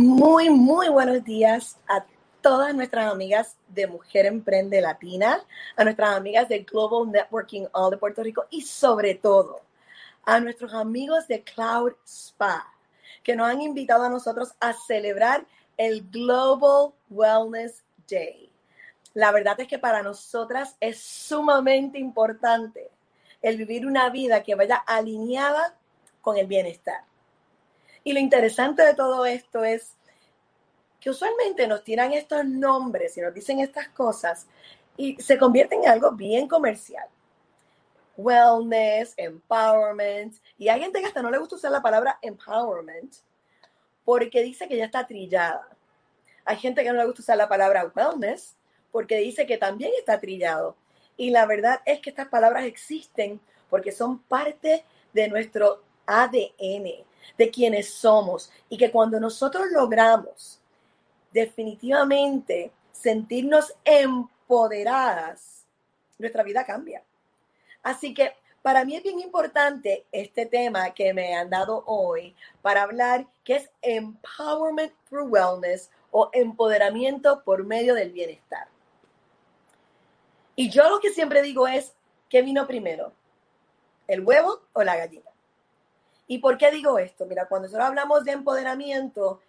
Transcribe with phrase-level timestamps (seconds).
[0.00, 2.06] Muy, muy buenos días a
[2.40, 7.96] todas nuestras amigas de Mujer Emprende Latina, a nuestras amigas de Global Networking All de
[7.96, 9.60] Puerto Rico y sobre todo
[10.24, 12.72] a nuestros amigos de Cloud Spa,
[13.24, 15.44] que nos han invitado a nosotros a celebrar
[15.76, 18.52] el Global Wellness Day.
[19.14, 22.88] La verdad es que para nosotras es sumamente importante
[23.42, 25.76] el vivir una vida que vaya alineada
[26.20, 27.02] con el bienestar.
[28.08, 29.94] Y lo interesante de todo esto es
[30.98, 34.46] que usualmente nos tiran estos nombres y nos dicen estas cosas
[34.96, 37.06] y se convierten en algo bien comercial.
[38.16, 40.36] Wellness, empowerment.
[40.56, 43.14] Y hay gente que hasta no le gusta usar la palabra empowerment
[44.06, 45.68] porque dice que ya está trillada.
[46.46, 48.56] Hay gente que no le gusta usar la palabra wellness
[48.90, 50.76] porque dice que también está trillado.
[51.18, 53.38] Y la verdad es que estas palabras existen
[53.68, 60.60] porque son parte de nuestro ADN de quienes somos y que cuando nosotros logramos
[61.32, 65.64] definitivamente sentirnos empoderadas,
[66.18, 67.02] nuestra vida cambia.
[67.82, 72.82] Así que para mí es bien importante este tema que me han dado hoy para
[72.82, 78.68] hablar, que es Empowerment through Wellness o empoderamiento por medio del bienestar.
[80.56, 81.94] Y yo lo que siempre digo es,
[82.28, 83.12] ¿qué vino primero?
[84.08, 85.30] ¿El huevo o la gallina?
[86.28, 87.26] ¿Y por qué digo esto?
[87.26, 89.40] Mira, cuando nosotros hablamos de empoderamiento,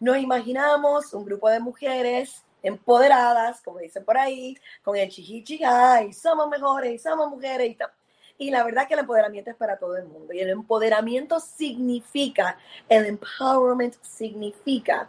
[0.00, 6.12] nos imaginamos un grupo de mujeres empoderadas, como dicen por ahí, con el chichichiga, y
[6.12, 9.96] somos mejores, y somos mujeres, y Y la verdad que el empoderamiento es para todo
[9.96, 10.32] el mundo.
[10.32, 12.58] Y el empoderamiento significa,
[12.88, 15.08] el empowerment significa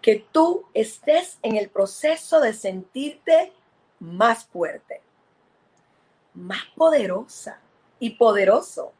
[0.00, 3.52] que tú estés en el proceso de sentirte
[3.98, 5.02] más fuerte,
[6.32, 7.60] más poderosa
[7.98, 8.94] y poderoso.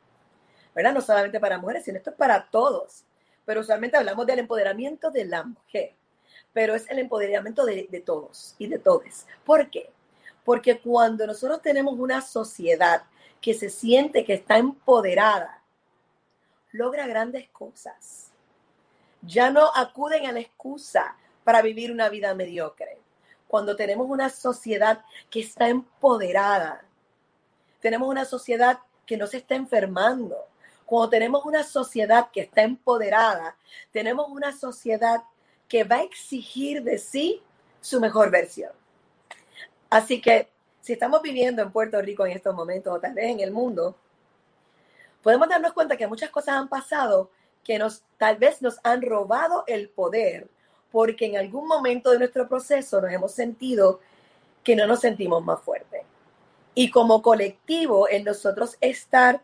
[0.75, 0.93] ¿Verdad?
[0.93, 3.05] No solamente para mujeres, sino esto es para todos.
[3.45, 5.95] Pero usualmente hablamos del empoderamiento de la mujer,
[6.53, 9.27] pero es el empoderamiento de, de todos y de todos.
[9.45, 9.91] ¿Por qué?
[10.45, 13.03] Porque cuando nosotros tenemos una sociedad
[13.41, 15.63] que se siente que está empoderada,
[16.73, 18.31] logra grandes cosas.
[19.23, 22.99] Ya no acuden a la excusa para vivir una vida mediocre.
[23.49, 26.85] Cuando tenemos una sociedad que está empoderada,
[27.81, 30.37] tenemos una sociedad que no se está enfermando,
[30.91, 33.55] cuando tenemos una sociedad que está empoderada,
[33.93, 35.23] tenemos una sociedad
[35.69, 37.41] que va a exigir de sí
[37.81, 38.73] su mejor versión.
[39.89, 40.49] Así que
[40.81, 43.95] si estamos viviendo en Puerto Rico en estos momentos o tal vez en el mundo,
[45.23, 47.31] podemos darnos cuenta que muchas cosas han pasado
[47.63, 50.49] que nos tal vez nos han robado el poder
[50.91, 54.01] porque en algún momento de nuestro proceso nos hemos sentido
[54.65, 56.03] que no nos sentimos más fuertes.
[56.75, 59.41] Y como colectivo, en nosotros estar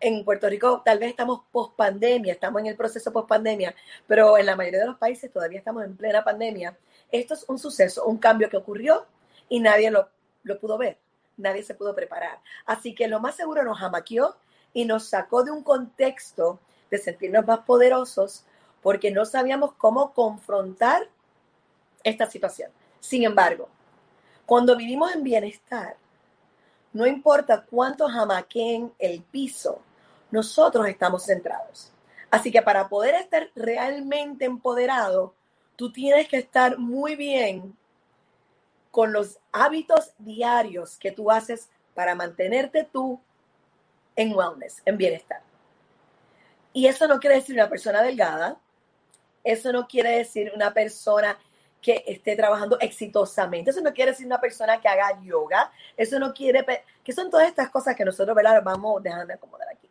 [0.00, 3.74] en Puerto Rico tal vez estamos post pandemia, estamos en el proceso post pandemia,
[4.06, 6.76] pero en la mayoría de los países todavía estamos en plena pandemia.
[7.10, 9.06] Esto es un suceso, un cambio que ocurrió
[9.48, 10.08] y nadie lo,
[10.42, 10.98] lo pudo ver,
[11.36, 12.40] nadie se pudo preparar.
[12.64, 14.36] Así que lo más seguro nos amaqueó
[14.72, 18.44] y nos sacó de un contexto de sentirnos más poderosos
[18.82, 21.08] porque no sabíamos cómo confrontar
[22.04, 22.70] esta situación.
[23.00, 23.68] Sin embargo,
[24.44, 25.96] cuando vivimos en bienestar,
[26.96, 29.82] no importa cuánto jamaqueen el piso,
[30.30, 31.92] nosotros estamos centrados.
[32.30, 35.34] Así que para poder estar realmente empoderado,
[35.76, 37.76] tú tienes que estar muy bien
[38.90, 43.20] con los hábitos diarios que tú haces para mantenerte tú
[44.16, 45.42] en wellness, en bienestar.
[46.72, 48.58] Y eso no quiere decir una persona delgada,
[49.44, 51.38] eso no quiere decir una persona
[51.80, 53.70] que esté trabajando exitosamente.
[53.70, 55.70] Eso no quiere decir una persona que haga yoga.
[55.96, 56.64] Eso no quiere,
[57.04, 58.62] que son todas estas cosas que nosotros, ¿verdad?
[58.64, 59.88] Vamos de acomodar aquí.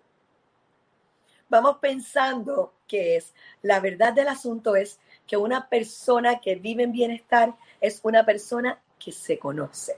[1.48, 6.92] Vamos pensando que es, la verdad del asunto es que una persona que vive en
[6.92, 9.98] bienestar es una persona que se conoce.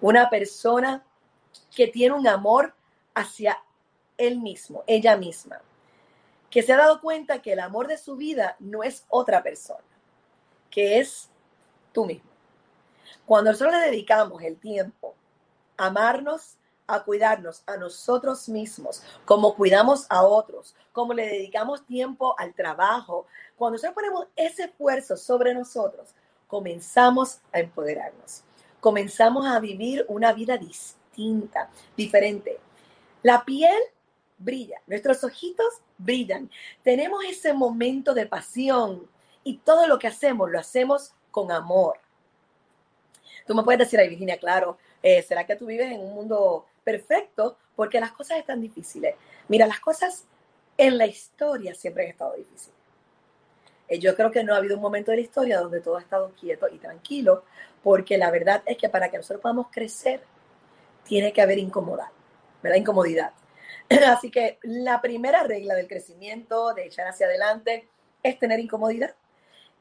[0.00, 1.04] Una persona
[1.74, 2.74] que tiene un amor
[3.14, 3.62] hacia
[4.18, 5.60] él mismo, ella misma.
[6.50, 9.91] Que se ha dado cuenta que el amor de su vida no es otra persona
[10.72, 11.28] que es
[11.92, 12.28] tú mismo.
[13.24, 15.14] Cuando nosotros le dedicamos el tiempo
[15.76, 16.56] a amarnos,
[16.88, 23.26] a cuidarnos a nosotros mismos, como cuidamos a otros, como le dedicamos tiempo al trabajo,
[23.56, 26.08] cuando nosotros ponemos ese esfuerzo sobre nosotros,
[26.48, 28.42] comenzamos a empoderarnos,
[28.80, 32.58] comenzamos a vivir una vida distinta, diferente.
[33.22, 33.78] La piel
[34.38, 36.50] brilla, nuestros ojitos brillan,
[36.82, 39.08] tenemos ese momento de pasión,
[39.44, 41.98] y todo lo que hacemos lo hacemos con amor.
[43.46, 46.66] Tú me puedes decir, ay Virginia, claro, eh, ¿será que tú vives en un mundo
[46.84, 47.56] perfecto?
[47.74, 49.16] Porque las cosas están difíciles.
[49.48, 50.24] Mira, las cosas
[50.76, 52.76] en la historia siempre han estado difíciles.
[53.88, 56.00] Eh, yo creo que no ha habido un momento de la historia donde todo ha
[56.00, 57.44] estado quieto y tranquilo,
[57.82, 60.22] porque la verdad es que para que nosotros podamos crecer,
[61.04, 62.08] tiene que haber incomodidad,
[62.62, 62.78] ¿verdad?
[62.78, 63.32] Incomodidad.
[64.06, 67.88] Así que la primera regla del crecimiento, de echar hacia adelante,
[68.22, 69.14] es tener incomodidad.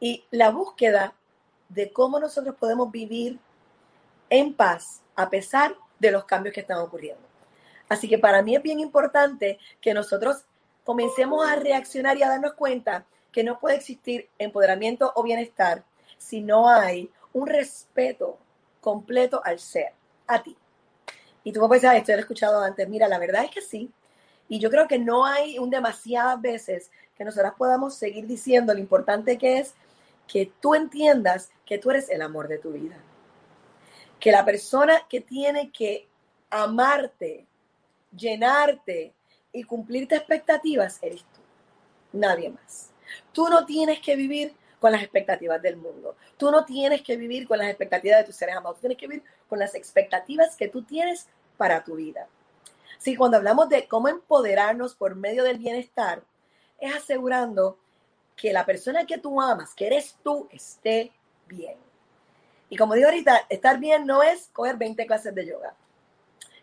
[0.01, 1.13] Y la búsqueda
[1.69, 3.39] de cómo nosotros podemos vivir
[4.29, 7.21] en paz a pesar de los cambios que están ocurriendo.
[7.87, 10.43] Así que para mí es bien importante que nosotros
[10.83, 15.83] comencemos a reaccionar y a darnos cuenta que no puede existir empoderamiento o bienestar
[16.17, 18.37] si no hay un respeto
[18.79, 19.93] completo al ser,
[20.27, 20.55] a ti.
[21.43, 22.87] Y tú me puedes decir, esto lo he escuchado antes.
[22.87, 23.91] Mira, la verdad es que sí.
[24.47, 28.79] Y yo creo que no hay un demasiadas veces que nosotras podamos seguir diciendo lo
[28.79, 29.73] importante que es
[30.31, 32.95] que tú entiendas que tú eres el amor de tu vida.
[34.17, 36.07] Que la persona que tiene que
[36.49, 37.45] amarte,
[38.15, 39.13] llenarte
[39.51, 41.41] y cumplirte expectativas eres tú,
[42.13, 42.91] nadie más.
[43.33, 46.15] Tú no tienes que vivir con las expectativas del mundo.
[46.37, 48.77] Tú no tienes que vivir con las expectativas de tus seres amados.
[48.77, 52.29] Tú tienes que vivir con las expectativas que tú tienes para tu vida.
[52.97, 56.23] Así cuando hablamos de cómo empoderarnos por medio del bienestar,
[56.79, 57.80] es asegurando
[58.41, 61.11] que la persona que tú amas, que eres tú, esté
[61.47, 61.75] bien.
[62.69, 65.75] Y como digo ahorita, estar bien no es coger 20 clases de yoga.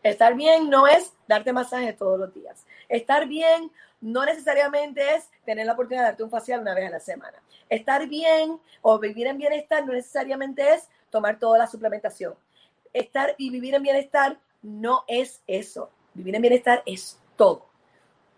[0.03, 2.67] Estar bien no es darte masajes todos los días.
[2.89, 3.71] Estar bien
[4.01, 7.41] no necesariamente es tener la oportunidad de darte un facial una vez a la semana.
[7.69, 12.35] Estar bien o vivir en bienestar no necesariamente es tomar toda la suplementación.
[12.93, 15.91] Estar y vivir en bienestar no es eso.
[16.13, 17.67] Vivir en bienestar es todo.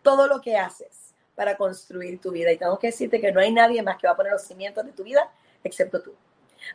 [0.03, 1.00] Todo lo que haces
[1.41, 2.53] para construir tu vida.
[2.53, 4.85] Y tengo que decirte que no hay nadie más que va a poner los cimientos
[4.85, 5.33] de tu vida
[5.65, 6.13] excepto tú.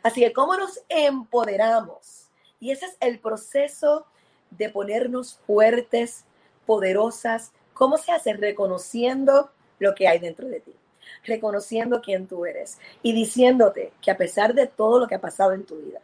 [0.02, 2.26] Así que, ¿cómo nos empoderamos?
[2.58, 4.06] Y ese es el proceso
[4.50, 6.24] de ponernos fuertes,
[6.66, 7.52] poderosas.
[7.74, 8.32] ¿Cómo se hace?
[8.32, 10.74] Reconociendo lo que hay dentro de ti,
[11.22, 15.52] reconociendo quién tú eres y diciéndote que a pesar de todo lo que ha pasado
[15.52, 16.00] en tu vida,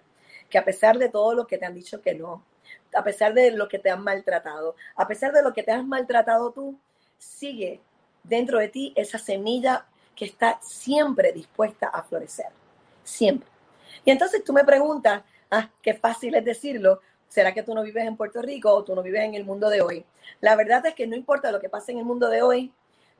[0.48, 2.44] que a pesar de todo lo que te han dicho que no,
[2.94, 5.84] a pesar de lo que te han maltratado, a pesar de lo que te has
[5.84, 6.78] maltratado tú,
[7.18, 7.80] sigue
[8.22, 12.48] dentro de ti esa semilla que está siempre dispuesta a florecer,
[13.02, 13.48] siempre.
[14.04, 18.06] Y entonces tú me preguntas, ah, qué fácil es decirlo, ¿será que tú no vives
[18.06, 20.04] en Puerto Rico o tú no vives en el mundo de hoy?
[20.40, 22.72] La verdad es que no importa lo que pase en el mundo de hoy,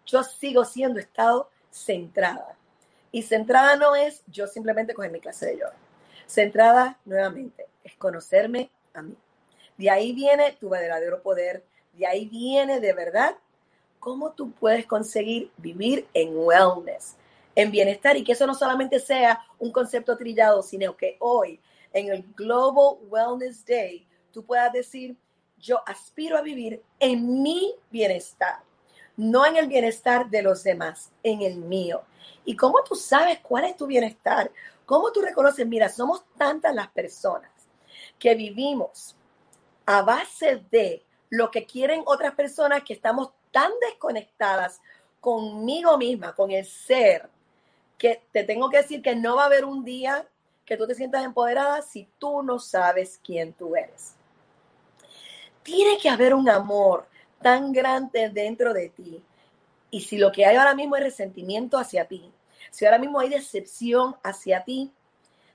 [0.07, 2.57] yo sigo siendo estado centrada.
[3.11, 5.75] Y centrada no es yo simplemente coger mi clase de yoga.
[6.27, 9.17] Centrada nuevamente es conocerme a mí.
[9.77, 11.65] De ahí viene tu verdadero poder.
[11.93, 13.37] De ahí viene de verdad
[14.03, 17.15] cómo tú puedes conseguir vivir en wellness,
[17.55, 21.61] en bienestar y que eso no solamente sea un concepto trillado, sino que hoy
[21.93, 25.17] en el Global Wellness Day, tú puedas decir,
[25.57, 28.65] yo aspiro a vivir en mi bienestar,
[29.17, 32.03] no en el bienestar de los demás, en el mío.
[32.45, 34.51] ¿Y cómo tú sabes cuál es tu bienestar?
[34.85, 35.65] ¿Cómo tú reconoces?
[35.65, 37.53] Mira, somos tantas las personas
[38.19, 39.15] que vivimos
[39.87, 44.81] a base de lo que quieren otras personas que estamos tan desconectadas
[45.21, 47.29] conmigo misma, con el ser,
[47.97, 50.27] que te tengo que decir que no va a haber un día
[50.65, 54.15] que tú te sientas empoderada si tú no sabes quién tú eres.
[55.63, 57.07] Tiene que haber un amor
[57.41, 59.23] tan grande dentro de ti.
[59.91, 62.33] Y si lo que hay ahora mismo es resentimiento hacia ti,
[62.71, 64.91] si ahora mismo hay decepción hacia ti,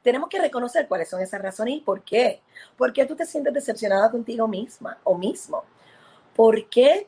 [0.01, 2.41] tenemos que reconocer cuáles son esas razones y por qué.
[2.77, 5.63] ¿Por qué tú te sientes decepcionada contigo misma o mismo?
[6.35, 7.07] ¿Por qué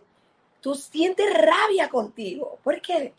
[0.61, 2.59] tú sientes rabia contigo?
[2.63, 3.13] ¿Por qué?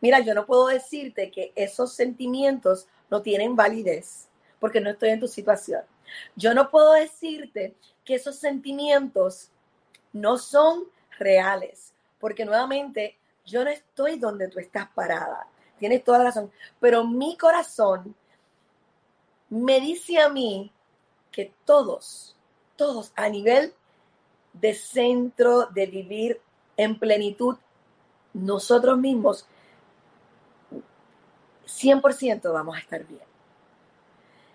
[0.00, 4.28] Mira, yo no puedo decirte que esos sentimientos no tienen validez
[4.58, 5.82] porque no estoy en tu situación.
[6.36, 9.50] Yo no puedo decirte que esos sentimientos
[10.12, 10.84] no son
[11.18, 15.46] reales, porque nuevamente yo no estoy donde tú estás parada.
[15.78, 18.14] Tienes toda la razón, pero mi corazón
[19.48, 20.72] me dice a mí
[21.30, 22.36] que todos,
[22.76, 23.74] todos a nivel
[24.52, 26.40] de centro, de vivir
[26.82, 27.56] en plenitud,
[28.32, 29.46] nosotros mismos,
[31.66, 33.22] 100% vamos a estar bien.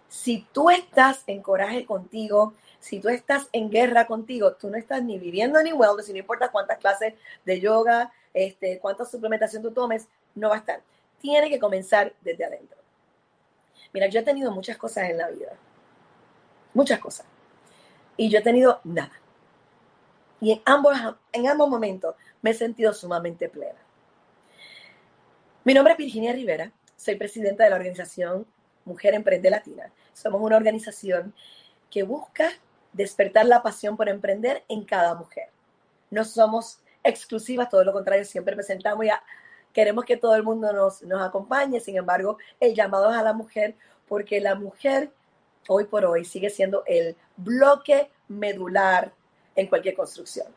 [0.09, 5.03] Si tú estás en coraje contigo, si tú estás en guerra contigo, tú no estás
[5.03, 7.13] ni viviendo ni wellness, y no importa cuántas clases
[7.43, 10.81] de yoga, este, cuánta suplementación tú tomes, no va a estar.
[11.19, 12.77] Tiene que comenzar desde adentro.
[13.93, 15.53] Mira, yo he tenido muchas cosas en la vida.
[16.73, 17.25] Muchas cosas.
[18.17, 19.11] Y yo he tenido nada.
[20.41, 20.97] Y en ambos,
[21.31, 23.79] en ambos momentos me he sentido sumamente plena.
[25.63, 26.71] Mi nombre es Virginia Rivera.
[26.95, 28.45] Soy presidenta de la organización
[28.85, 29.91] Mujer Emprende Latina.
[30.13, 31.33] Somos una organización
[31.89, 32.49] que busca
[32.93, 35.49] despertar la pasión por emprender en cada mujer.
[36.11, 39.05] No somos exclusivas, todo lo contrario, siempre presentamos
[39.73, 43.33] queremos que todo el mundo nos, nos acompañe, sin embargo, el llamado es a la
[43.33, 43.75] mujer,
[44.07, 45.11] porque la mujer
[45.67, 49.13] hoy por hoy sigue siendo el bloque medular
[49.55, 50.47] en cualquier construcción.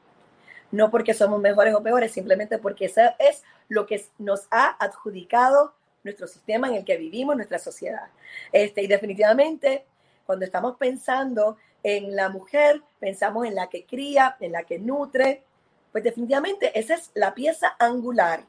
[0.71, 5.75] No porque somos mejores o peores, simplemente porque eso es lo que nos ha adjudicado
[6.05, 8.09] nuestro sistema en el que vivimos, nuestra sociedad.
[8.53, 9.87] Este, y definitivamente,
[10.27, 15.45] cuando estamos pensando en la mujer, pensamos en la que cría, en la que nutre,
[15.93, 18.45] pues definitivamente esa es la pieza angular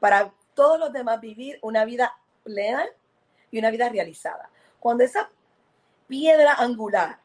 [0.00, 2.84] para todos los demás vivir una vida plena
[3.50, 4.50] y una vida realizada.
[4.80, 5.30] Cuando esa
[6.08, 7.21] piedra angular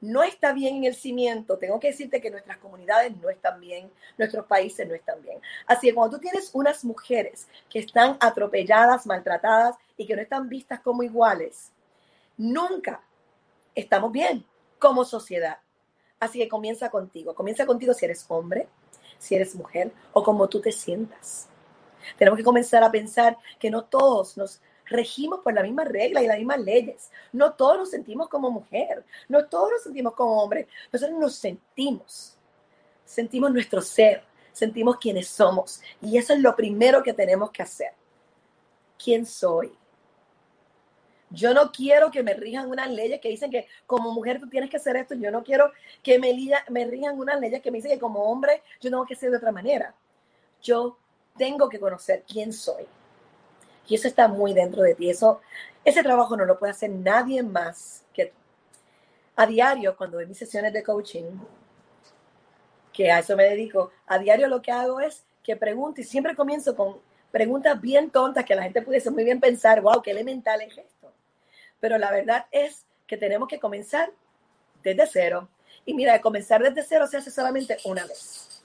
[0.00, 3.90] no está bien en el cimiento, tengo que decirte que nuestras comunidades no están bien,
[4.16, 5.40] nuestros países no están bien.
[5.66, 10.48] Así que cuando tú tienes unas mujeres que están atropelladas, maltratadas y que no están
[10.48, 11.72] vistas como iguales,
[12.36, 13.00] nunca
[13.74, 14.44] estamos bien
[14.78, 15.58] como sociedad.
[16.20, 18.68] Así que comienza contigo, comienza contigo si eres hombre,
[19.18, 21.48] si eres mujer o como tú te sientas.
[22.16, 26.26] Tenemos que comenzar a pensar que no todos nos regimos por la misma regla y
[26.26, 27.10] las mismas leyes.
[27.32, 30.68] No todos nos sentimos como mujer, no todos nos sentimos como hombre.
[30.92, 32.36] Nosotros nos sentimos,
[33.04, 35.80] sentimos nuestro ser, sentimos quiénes somos.
[36.00, 37.92] Y eso es lo primero que tenemos que hacer.
[39.02, 39.72] ¿Quién soy?
[41.30, 44.70] Yo no quiero que me rijan unas leyes que dicen que como mujer tú tienes
[44.70, 45.14] que hacer esto.
[45.14, 46.34] Yo no quiero que me,
[46.70, 49.36] me rijan unas leyes que me dicen que como hombre yo tengo que ser de
[49.36, 49.94] otra manera.
[50.62, 50.98] Yo
[51.36, 52.86] tengo que conocer quién soy.
[53.88, 55.10] Y eso está muy dentro de ti.
[55.10, 55.40] Eso,
[55.84, 58.36] ese trabajo no lo puede hacer nadie más que tú.
[59.36, 61.24] A diario, cuando doy mis sesiones de coaching,
[62.92, 66.34] que a eso me dedico, a diario lo que hago es que pregunto y siempre
[66.36, 66.98] comienzo con
[67.30, 71.12] preguntas bien tontas que la gente pudiese muy bien pensar, wow, qué elemental es esto.
[71.80, 74.10] Pero la verdad es que tenemos que comenzar
[74.82, 75.48] desde cero.
[75.86, 78.64] Y mira, comenzar desde cero se hace solamente una vez.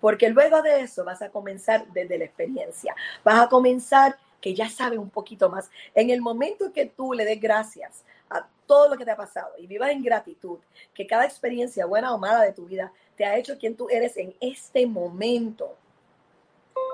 [0.00, 2.94] Porque luego de eso vas a comenzar desde la experiencia.
[3.24, 5.70] Vas a comenzar que ya sabe un poquito más.
[5.94, 9.52] En el momento que tú le des gracias a todo lo que te ha pasado
[9.56, 10.58] y vivas en gratitud,
[10.92, 14.16] que cada experiencia buena o mala de tu vida te ha hecho quien tú eres
[14.16, 15.76] en este momento,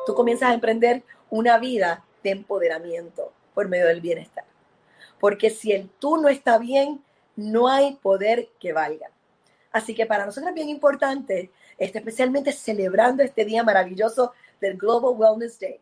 [0.07, 4.45] tú comienzas a emprender una vida de empoderamiento por medio del bienestar.
[5.19, 7.02] Porque si el tú no está bien,
[7.35, 9.11] no hay poder que valga.
[9.73, 15.59] Así que para nosotros es bien importante, especialmente celebrando este día maravilloso del Global Wellness
[15.59, 15.81] Day,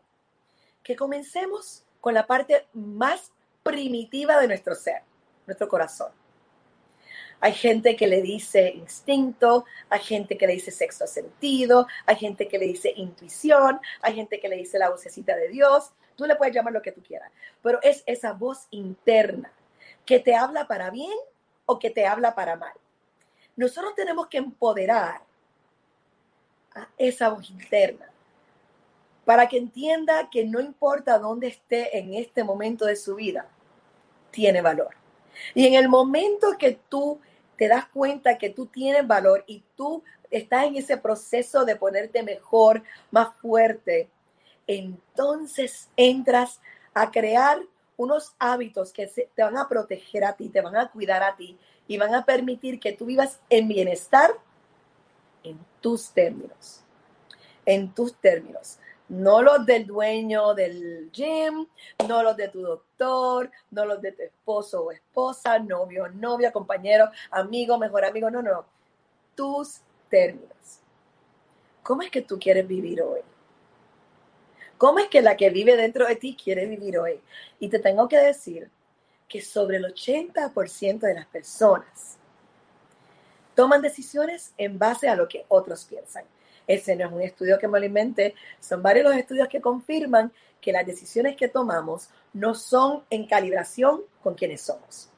[0.87, 5.01] que comencemos con la parte más primitiva de nuestro ser,
[5.45, 6.13] nuestro corazón.
[7.41, 12.47] Hay gente que le dice instinto, hay gente que le dice sexto sentido, hay gente
[12.47, 15.91] que le dice intuición, hay gente que le dice la vocecita de Dios.
[16.15, 19.51] Tú le puedes llamar lo que tú quieras, pero es esa voz interna
[20.05, 21.17] que te habla para bien
[21.65, 22.73] o que te habla para mal.
[23.57, 25.19] Nosotros tenemos que empoderar
[26.73, 28.09] a esa voz interna
[29.27, 33.45] para que entienda que no importa dónde esté en este momento de su vida,
[34.31, 34.95] tiene valor.
[35.53, 37.19] Y en el momento que tú
[37.57, 42.23] te das cuenta que tú tienes valor y tú estás en ese proceso de ponerte
[42.23, 44.09] mejor, más fuerte,
[44.65, 46.61] entonces entras
[46.93, 47.59] a crear
[47.97, 51.57] unos hábitos que te van a proteger a ti, te van a cuidar a ti
[51.85, 54.31] y van a permitir que tú vivas en bienestar
[55.43, 56.85] en tus términos.
[57.65, 61.67] En tus términos no los del dueño del gym,
[62.07, 67.09] no los de tu doctor, no los de tu esposo o esposa, novio, novia, compañero,
[67.31, 68.65] amigo, mejor amigo, no, no,
[69.35, 70.79] tus términos.
[71.83, 73.21] ¿Cómo es que tú quieres vivir hoy?
[74.77, 77.19] ¿Cómo es que la que vive dentro de ti quiere vivir hoy?
[77.59, 78.69] Y te tengo que decir
[79.27, 82.17] que sobre el 80% de las personas
[83.55, 86.25] toman decisiones en base a lo que otros piensan.
[86.67, 90.31] Ese no es un estudio que me lo inventé, son varios los estudios que confirman
[90.61, 95.09] que las decisiones que tomamos no son en calibración con quienes somos.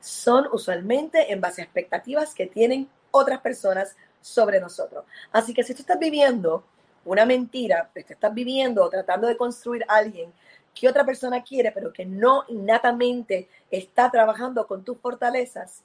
[0.00, 5.04] Son usualmente en base a expectativas que tienen otras personas sobre nosotros.
[5.32, 6.64] Así que si tú estás viviendo
[7.04, 10.32] una mentira, te estás viviendo o tratando de construir a alguien
[10.74, 15.82] que otra persona quiere, pero que no innatamente está trabajando con tus fortalezas,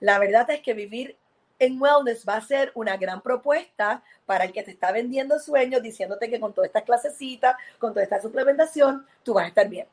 [0.00, 1.16] la verdad es que vivir
[1.62, 5.80] en wellness va a ser una gran propuesta para el que te está vendiendo sueños,
[5.80, 9.86] diciéndote que con toda esta clasecita, con toda esta suplementación, tú vas a estar bien.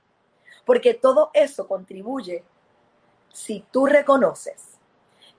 [0.65, 2.43] Porque todo eso contribuye,
[3.31, 4.79] si tú reconoces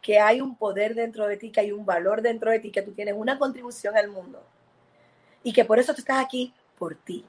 [0.01, 2.83] que hay un poder dentro de ti, que hay un valor dentro de ti, que
[2.83, 4.41] tú tienes una contribución al mundo
[5.43, 7.27] y que por eso tú estás aquí por ti,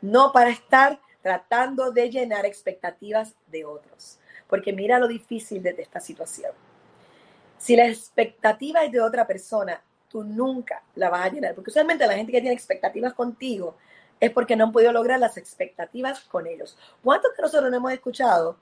[0.00, 4.18] no para estar tratando de llenar expectativas de otros.
[4.48, 6.52] Porque mira lo difícil de esta situación
[7.58, 11.54] si la expectativa es de otra persona, tú nunca la vas a llenar.
[11.54, 13.76] Porque usualmente la gente que tiene expectativas contigo
[14.20, 16.78] es porque no han podido lograr las expectativas con ellos.
[17.02, 18.56] ¿Cuántos de nosotros no hemos escuchado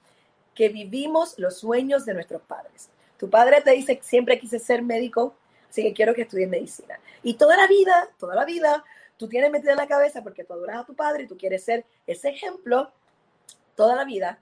[0.55, 2.89] que vivimos los sueños de nuestros padres?
[3.19, 5.35] Tu padre te dice, siempre quise ser médico,
[5.69, 6.99] así que quiero que estudies medicina.
[7.23, 8.83] Y toda la vida, toda la vida,
[9.17, 11.63] tú tienes metida en la cabeza porque tú adoras a tu padre y tú quieres
[11.63, 12.91] ser ese ejemplo
[13.77, 14.41] toda la vida.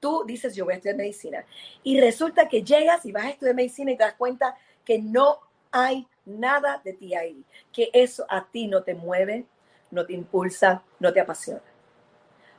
[0.00, 1.44] Tú dices, yo voy a estudiar medicina.
[1.82, 5.40] Y resulta que llegas y vas a estudiar medicina y te das cuenta que no
[5.70, 9.46] hay nada de ti ahí, que eso a ti no te mueve,
[9.90, 11.62] no te impulsa, no te apasiona.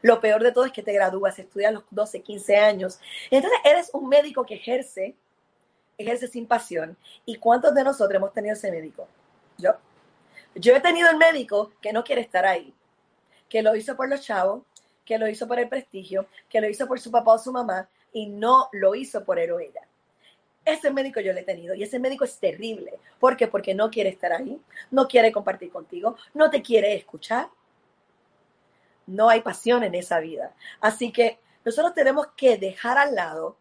[0.02, 3.00] Lo peor de todo es que te gradúas, estudias los 12, 15 años.
[3.30, 5.16] Entonces eres un médico que ejerce,
[5.98, 6.98] ejerce sin pasión.
[7.26, 9.08] ¿Y cuántos de nosotros hemos tenido ese médico?
[9.58, 9.74] Yo.
[10.56, 12.74] Yo he tenido el médico que no quiere estar ahí,
[13.50, 14.64] que lo hizo por los chavos,
[15.10, 17.90] que lo hizo por el prestigio, que lo hizo por su papá o su mamá
[18.14, 19.82] y no lo hizo por él o ella.
[20.64, 22.94] Ese médico yo lo he tenido y ese médico es terrible.
[23.20, 23.48] ¿Por qué?
[23.48, 24.62] Porque no quiere estar ahí,
[24.92, 27.50] no quiere compartir contigo, no te quiere escuchar.
[29.08, 30.54] No hay pasión en esa vida.
[30.80, 33.58] Así que nosotros tenemos que dejar al lado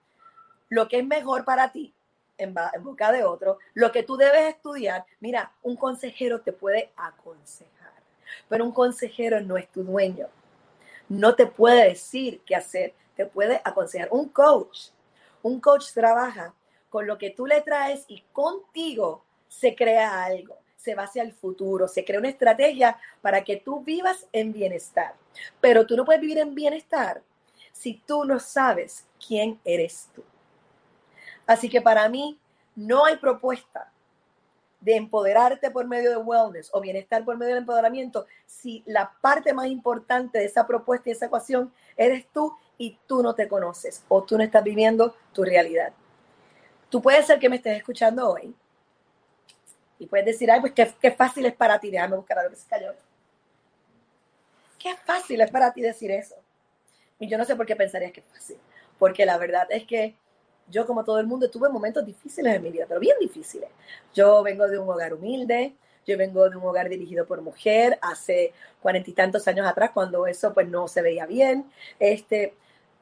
[0.68, 1.94] lo que es mejor para ti
[2.36, 5.06] en boca de otro, lo que tú debes estudiar.
[5.20, 7.94] Mira, un consejero te puede aconsejar,
[8.50, 10.28] pero un consejero no es tu dueño.
[11.08, 14.08] No te puede decir qué hacer, te puede aconsejar.
[14.10, 14.90] Un coach,
[15.42, 16.54] un coach trabaja
[16.90, 21.32] con lo que tú le traes y contigo se crea algo, se va hacia el
[21.32, 25.14] futuro, se crea una estrategia para que tú vivas en bienestar.
[25.60, 27.22] Pero tú no puedes vivir en bienestar
[27.72, 30.22] si tú no sabes quién eres tú.
[31.46, 32.38] Así que para mí
[32.76, 33.90] no hay propuesta
[34.80, 39.52] de empoderarte por medio de wellness o bienestar por medio del empoderamiento si la parte
[39.52, 44.04] más importante de esa propuesta y esa ecuación eres tú y tú no te conoces
[44.08, 45.92] o tú no estás viviendo tu realidad.
[46.88, 48.54] Tú puedes ser que me estés escuchando hoy
[49.98, 52.68] y puedes decir, ay, pues qué, fácil es para ti, déjame buscar algo que se
[52.68, 52.94] cayó.
[54.78, 56.36] Qué fácil es para ti decir eso.
[57.18, 58.58] Y yo no sé por qué pensarías que es fácil,
[58.96, 60.14] porque la verdad es que
[60.70, 63.70] yo, como todo el mundo, tuve momentos difíciles en mi vida, pero bien difíciles.
[64.14, 65.74] Yo vengo de un hogar humilde,
[66.06, 70.26] yo vengo de un hogar dirigido por mujer hace cuarenta y tantos años atrás, cuando
[70.26, 71.66] eso pues no se veía bien.
[71.98, 72.54] Este,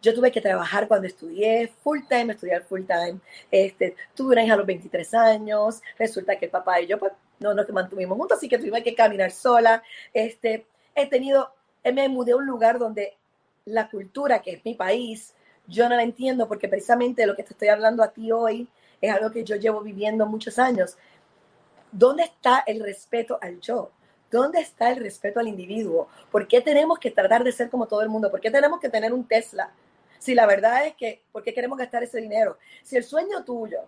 [0.03, 3.21] yo tuve que trabajar cuando estudié full time, estudiar full time.
[3.51, 5.83] Este, tuve una hija a los 23 años.
[5.99, 8.95] Resulta que el papá y yo, pues, no nos mantuvimos juntos, así que tuve que
[8.95, 9.83] caminar sola.
[10.13, 11.53] Este, he tenido,
[11.85, 13.17] me mudé a un lugar donde
[13.67, 15.35] la cultura, que es mi país,
[15.67, 18.69] yo no la entiendo porque precisamente lo que te estoy hablando a ti hoy
[19.01, 20.97] es algo que yo llevo viviendo muchos años.
[21.93, 23.91] ¿Dónde está el respeto al yo?
[24.31, 26.09] ¿Dónde está el respeto al individuo?
[26.31, 28.31] ¿Por qué tenemos que tratar de ser como todo el mundo?
[28.31, 29.71] ¿Por qué tenemos que tener un Tesla?
[30.19, 32.59] Si la verdad es que, ¿por qué queremos gastar ese dinero?
[32.83, 33.81] Si el sueño tuyo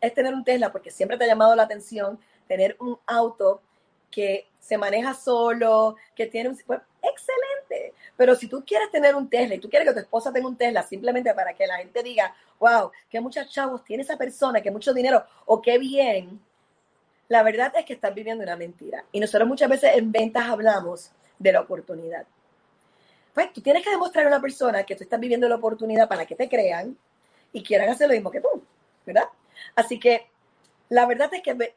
[0.00, 2.18] es tener un Tesla, porque siempre te ha llamado la atención
[2.48, 3.62] tener un auto
[4.10, 6.56] que se maneja solo, que tiene un...
[6.66, 7.43] Pues, excelente.
[8.16, 10.56] Pero si tú quieres tener un Tesla y tú quieres que tu esposa tenga un
[10.56, 14.70] Tesla simplemente para que la gente diga, wow, qué muchos chavos tiene esa persona, qué
[14.70, 16.40] mucho dinero, o qué bien,
[17.28, 19.04] la verdad es que estás viviendo una mentira.
[19.10, 22.24] Y nosotros muchas veces en ventas hablamos de la oportunidad
[23.34, 26.24] pues tú tienes que demostrar a una persona que tú estás viviendo la oportunidad para
[26.24, 26.96] que te crean
[27.52, 28.62] y quieran hacer lo mismo que tú,
[29.04, 29.24] ¿verdad?
[29.74, 30.28] Así que
[30.88, 31.74] la verdad es que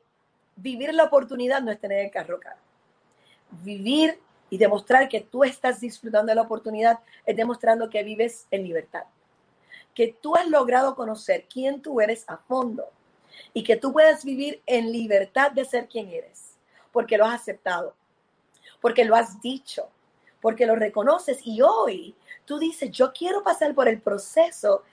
[0.55, 2.59] vivir la oportunidad no es tener el carro caro.
[3.63, 8.63] Vivir y demostrar que tú estás disfrutando de la oportunidad es demostrando que vives en
[8.63, 9.03] libertad.
[9.93, 12.85] Que tú has logrado conocer quién tú eres a fondo
[13.53, 16.57] y que tú puedes vivir en libertad de ser quien eres,
[16.91, 17.95] porque lo has aceptado,
[18.81, 19.89] porque lo has dicho,
[20.41, 24.83] porque lo reconoces y hoy tú dices, yo quiero pasar por el proceso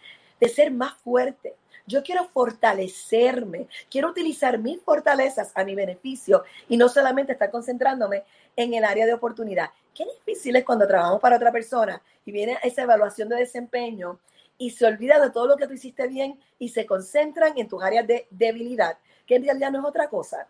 [0.41, 1.55] de ser más fuerte.
[1.87, 8.25] Yo quiero fortalecerme, quiero utilizar mis fortalezas a mi beneficio y no solamente estar concentrándome
[8.57, 9.71] en el área de oportunidad.
[9.95, 14.19] Qué difícil es cuando trabajamos para otra persona y viene esa evaluación de desempeño
[14.57, 17.83] y se olvida de todo lo que tú hiciste bien y se concentran en tus
[17.83, 20.47] áreas de debilidad, que en realidad no es otra cosa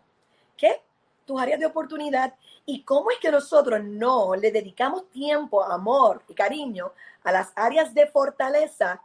[0.55, 0.81] que
[1.25, 2.33] tus áreas de oportunidad
[2.65, 6.93] y cómo es que nosotros no le dedicamos tiempo, amor y cariño
[7.23, 9.01] a las áreas de fortaleza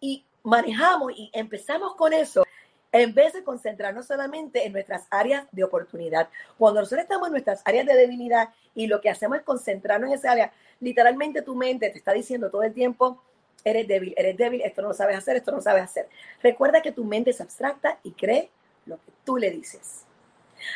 [0.00, 2.44] y manejamos y empezamos con eso
[2.92, 6.28] en vez de concentrarnos solamente en nuestras áreas de oportunidad.
[6.58, 10.14] Cuando nosotros estamos en nuestras áreas de debilidad y lo que hacemos es concentrarnos en
[10.16, 13.22] esa área, literalmente tu mente te está diciendo todo el tiempo,
[13.64, 16.08] eres débil, eres débil, esto no lo sabes hacer, esto no lo sabes hacer.
[16.42, 18.50] Recuerda que tu mente es abstracta y cree
[18.86, 20.04] lo que tú le dices.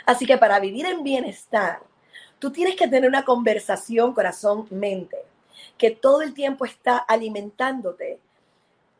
[0.06, 1.80] Así que para vivir en bienestar,
[2.38, 5.18] tú tienes que tener una conversación corazón-mente,
[5.78, 8.18] que todo el tiempo está alimentándote.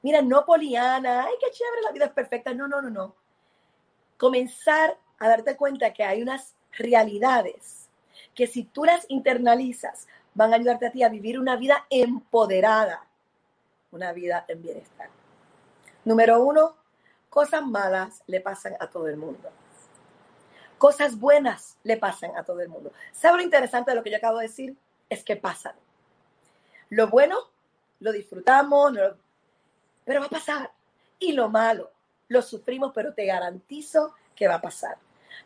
[0.04, 2.52] Mira, no poliana, ay, qué chévere, la vida es perfecta.
[2.52, 3.14] No, no, no, no.
[4.18, 7.88] Comenzar a darte cuenta que hay unas realidades
[8.34, 13.06] que si tú las internalizas, van a ayudarte a ti a vivir una vida empoderada,
[13.92, 15.08] una vida en bienestar.
[16.04, 16.76] Número uno,
[17.30, 19.48] cosas malas le pasan a todo el mundo.
[20.76, 22.92] Cosas buenas le pasan a todo el mundo.
[23.10, 24.76] ¿Sabe lo interesante de lo que yo acabo de decir?
[25.08, 25.74] Es que pasan.
[26.90, 27.38] Lo bueno
[28.00, 28.92] lo disfrutamos,
[30.04, 30.70] pero va a pasar.
[31.18, 31.90] Y lo malo
[32.28, 34.96] lo sufrimos, pero te garantizo que va a pasar.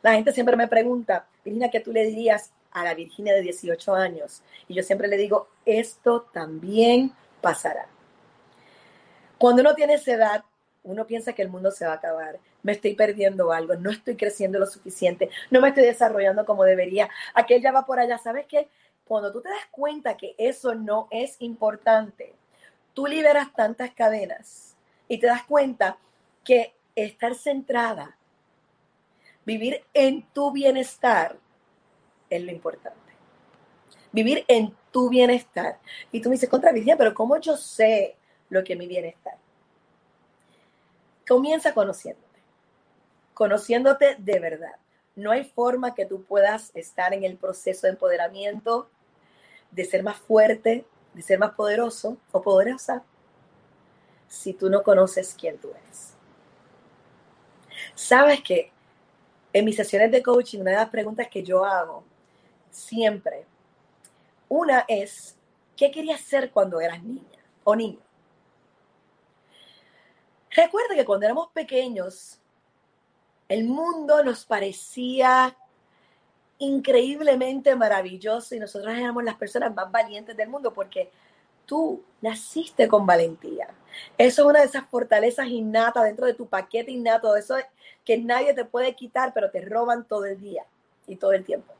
[0.02, 3.94] La gente siempre me pregunta, Virginia, ¿qué tú le dirías a la Virginia de 18
[3.94, 4.42] años?
[4.68, 7.86] Y yo siempre le digo, esto también pasará.
[9.38, 10.44] Cuando uno tiene esa edad,
[10.82, 14.16] uno piensa que el mundo se va a acabar, me estoy perdiendo algo, no estoy
[14.16, 18.46] creciendo lo suficiente, no me estoy desarrollando como debería, aquel ya va por allá, ¿sabes
[18.46, 18.68] qué?
[19.04, 22.34] Cuando tú te das cuenta que eso no es importante,
[22.98, 24.74] tú liberas tantas cadenas
[25.06, 25.98] y te das cuenta
[26.42, 28.18] que estar centrada,
[29.44, 31.38] vivir en tu bienestar
[32.28, 33.12] es lo importante.
[34.10, 35.78] Vivir en tu bienestar.
[36.10, 38.16] Y tú me dices, contra pero ¿cómo yo sé
[38.48, 39.36] lo que es mi bienestar?
[41.28, 42.40] Comienza conociéndote,
[43.32, 44.74] conociéndote de verdad.
[45.14, 48.90] No hay forma que tú puedas estar en el proceso de empoderamiento,
[49.70, 50.84] de ser más fuerte,
[51.18, 53.02] de ser más poderoso o poderosa,
[54.28, 56.14] si tú no conoces quién tú eres.
[57.96, 58.70] Sabes que
[59.52, 62.04] en mis sesiones de coaching, una de las preguntas que yo hago
[62.70, 63.46] siempre,
[64.48, 65.36] una es,
[65.76, 67.98] ¿qué querías ser cuando eras niña o niño?
[70.50, 72.38] Recuerda que cuando éramos pequeños,
[73.48, 75.56] el mundo nos parecía
[76.58, 81.10] increíblemente maravilloso y nosotros éramos las personas más valientes del mundo porque
[81.66, 83.68] tú naciste con valentía.
[84.16, 87.56] Eso es una de esas fortalezas innatas dentro de tu paquete innato, eso
[88.04, 90.64] que nadie te puede quitar, pero te roban todo el día
[91.06, 91.74] y todo el tiempo.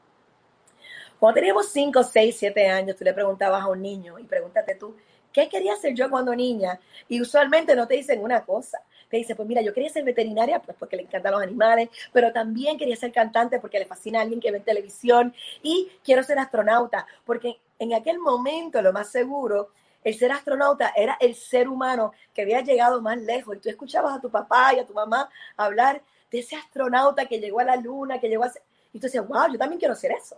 [1.19, 4.95] Cuando teníamos 5, 6, 7 años, tú le preguntabas a un niño y pregúntate tú,
[5.33, 6.79] ¿qué quería ser yo cuando niña?
[7.09, 8.81] Y usualmente no te dicen una cosa.
[9.09, 12.33] Te dicen, pues mira, yo quería ser veterinaria pues porque le encantan los animales, pero
[12.33, 16.39] también quería ser cantante porque le fascina a alguien que ve televisión y quiero ser
[16.39, 19.71] astronauta porque en aquel momento lo más seguro
[20.05, 24.17] el ser astronauta era el ser humano que había llegado más lejos y tú escuchabas
[24.17, 27.77] a tu papá y a tu mamá hablar de ese astronauta que llegó a la
[27.77, 28.53] luna, que llegó a...
[28.93, 30.37] Y tú decías, wow, yo también quiero ser eso.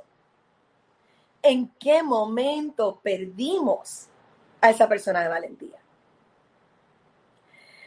[1.43, 4.10] ¿En qué momento perdimos
[4.61, 5.79] a esa persona de valentía.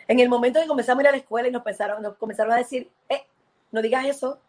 [0.07, 2.51] En el momento que comenzamos a ir a la escuela y nos, pensaron, nos comenzaron
[2.51, 3.25] a decir, eh,
[3.71, 4.39] no digas eso,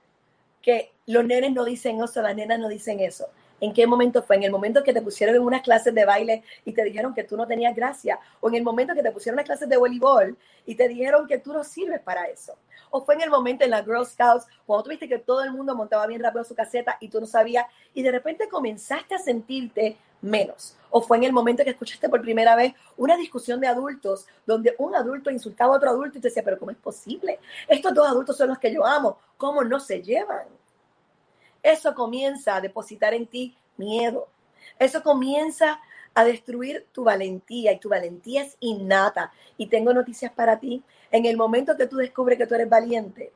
[0.60, 3.28] que los nenes no dicen eso, las nenas no dicen eso.
[3.60, 4.36] ¿En qué momento fue?
[4.36, 7.24] En el momento que te pusieron en unas clases de baile y te dijeron que
[7.24, 8.18] tú no tenías gracia.
[8.40, 10.36] O en el momento que te pusieron unas clases de voleibol
[10.66, 12.56] y te dijeron que tú no sirves para eso.
[12.90, 15.74] O fue en el momento en la Girl Scouts cuando tuviste que todo el mundo
[15.74, 19.96] montaba bien rápido su caseta y tú no sabías y de repente comenzaste a sentirte
[20.20, 20.76] menos.
[20.90, 24.74] O fue en el momento que escuchaste por primera vez una discusión de adultos donde
[24.78, 27.38] un adulto insultaba a otro adulto y te decía, pero ¿cómo es posible?
[27.68, 29.18] Estos dos adultos son los que yo amo.
[29.36, 30.46] ¿Cómo no se llevan?
[31.64, 34.28] Eso comienza a depositar en ti miedo.
[34.78, 35.80] Eso comienza
[36.14, 39.32] a destruir tu valentía y tu valentía es innata.
[39.56, 40.84] Y tengo noticias para ti.
[41.10, 43.32] En el momento que tú descubres que tú eres valiente,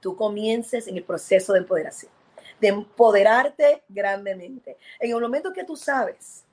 [0.00, 2.10] tú comiences en el proceso de empoderación
[2.60, 4.76] de empoderarte grandemente.
[4.98, 6.44] En el momento que tú sabes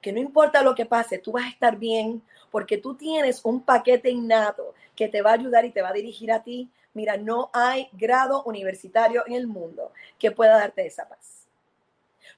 [0.00, 3.62] que no importa lo que pase, tú vas a estar bien porque tú tienes un
[3.62, 6.68] paquete innato que te va a ayudar y te va a dirigir a ti.
[6.94, 11.46] Mira, no hay grado universitario en el mundo que pueda darte esa paz.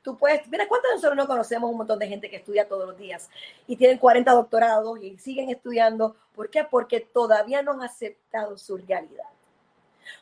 [0.02, 2.86] Tú puedes, mira, ¿cuántos de nosotros no conocemos un montón de gente que estudia todos
[2.86, 3.30] los días
[3.66, 6.14] y tienen 40 doctorados y siguen estudiando?
[6.34, 6.62] ¿Por qué?
[6.62, 9.24] Porque todavía no han aceptado su realidad.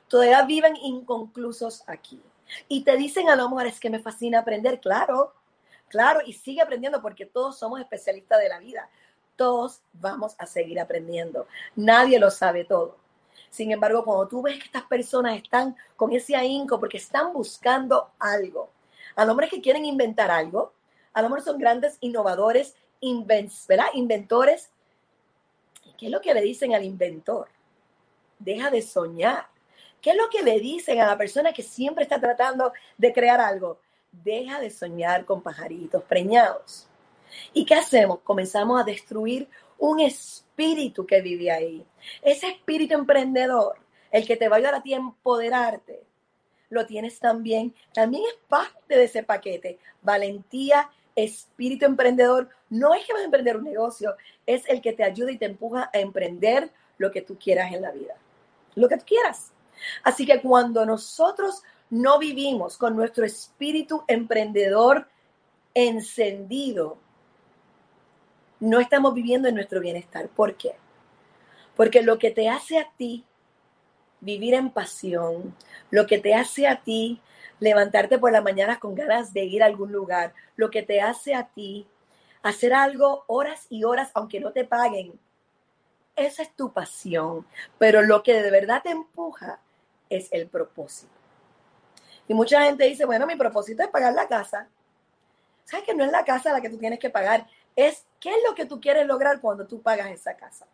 [0.09, 2.23] Todavía viven inconclusos aquí.
[2.69, 5.35] Y te dicen a lo mejor es que me fascina aprender, claro,
[5.89, 8.89] claro, y sigue aprendiendo porque todos somos especialistas de la vida.
[9.35, 11.49] Todos vamos a seguir aprendiendo.
[11.75, 13.02] Nadie lo sabe todo.
[13.53, 18.13] Sin embargo, cuando tú ves que estas personas están con ese ahínco porque están buscando
[18.19, 18.71] algo,
[19.15, 20.73] a lo mejor es que quieren inventar algo,
[21.13, 22.75] a mejor son grandes innovadores,
[23.93, 24.71] inventores.
[25.85, 27.49] ¿Y qué es lo que le dicen al inventor?
[28.39, 29.49] Deja de soñar.
[30.01, 33.39] ¿Qué es lo que le dicen a la persona que siempre está tratando de crear
[33.39, 33.81] algo?
[34.11, 36.89] Deja de soñar con pajaritos preñados.
[37.53, 38.21] ¿Y qué hacemos?
[38.21, 39.47] Comenzamos a destruir
[39.83, 41.85] un espíritu que vive ahí.
[42.23, 43.79] Ese espíritu emprendedor,
[44.13, 46.05] el que te va a ayudar a ti a empoderarte,
[46.71, 47.75] lo tienes también.
[47.93, 49.81] También es parte de ese paquete.
[50.01, 52.49] Valentía, espíritu emprendedor.
[52.71, 54.15] No es que vas a emprender un negocio,
[54.47, 57.83] es el que te ayuda y te empuja a emprender lo que tú quieras en
[57.83, 58.15] la vida.
[58.77, 59.51] Lo que tú quieras.
[60.05, 65.09] Así que cuando nosotros no vivimos con nuestro espíritu emprendedor
[65.75, 66.99] encendido,
[68.63, 70.29] no estamos viviendo en nuestro bienestar.
[70.29, 70.77] ¿Por qué?
[71.75, 73.25] Porque lo que te hace a ti
[74.21, 75.57] vivir en pasión,
[75.91, 77.21] lo que te hace a ti
[77.59, 81.35] levantarte por la mañana con ganas de ir a algún lugar, lo que te hace
[81.35, 81.89] a ti
[82.45, 85.19] hacer algo horas y horas aunque no te paguen,
[86.15, 87.45] esa es tu pasión,
[87.79, 89.59] pero lo que de verdad te empuja
[90.09, 91.13] es el propósito.
[92.29, 94.69] Y mucha gente dice, bueno, mi propósito es pagar la casa.
[95.65, 97.47] ¿Sabes que no es la casa la que tú tienes que pagar?
[97.77, 100.67] Es qué es lo que tú quieres lograr cuando tú pagas esa casa.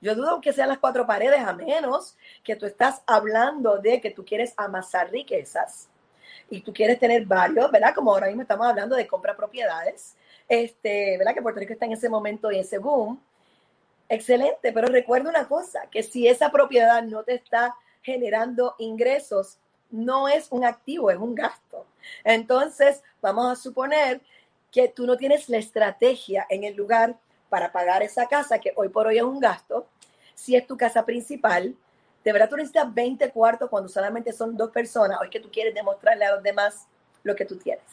[0.00, 4.10] Yo dudo que sean las cuatro paredes, a menos que tú estás hablando de que
[4.10, 5.88] tú quieres amasar riquezas
[6.50, 7.94] y tú quieres tener varios, ¿verdad?
[7.94, 10.14] Como ahora mismo estamos hablando de compra propiedades,
[10.48, 11.34] este, ¿verdad?
[11.34, 13.20] Que Puerto Rico está en ese momento y ese boom.
[14.08, 19.58] Excelente, pero recuerda una cosa, que si esa propiedad no te está generando ingresos,
[19.90, 21.86] no es un activo, es un gasto.
[22.22, 24.20] Entonces, vamos a suponer
[24.76, 27.16] que tú no tienes la estrategia en el lugar
[27.48, 29.86] para pagar esa casa, que hoy por hoy es un gasto.
[30.34, 31.74] Si es tu casa principal,
[32.22, 35.50] de verdad tú necesitas 20 cuartos cuando solamente son dos personas, o es que tú
[35.50, 36.86] quieres demostrarle a los demás
[37.22, 37.86] lo que tú tienes.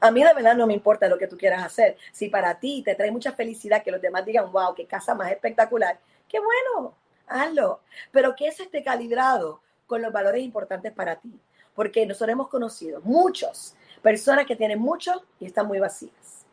[0.00, 1.98] A mí de verdad no me importa lo que tú quieras hacer.
[2.10, 5.30] Si para ti te trae mucha felicidad que los demás digan, wow, qué casa más
[5.30, 6.94] espectacular, qué bueno,
[7.26, 7.80] hazlo.
[8.12, 11.38] Pero que eso esté calibrado con los valores importantes para ti.
[11.74, 16.44] Porque nosotros hemos conocido muchos personas que tienen mucho y están muy vacías.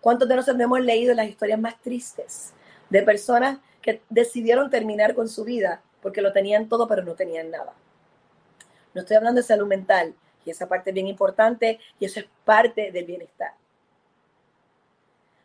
[0.00, 2.52] ¿Cuántos de nosotros hemos leído las historias más tristes
[2.88, 7.50] de personas que decidieron terminar con su vida porque lo tenían todo pero no tenían
[7.50, 7.72] nada?
[8.94, 10.14] No estoy hablando de salud mental,
[10.48, 13.52] y esa parte es bien importante y eso es parte del bienestar.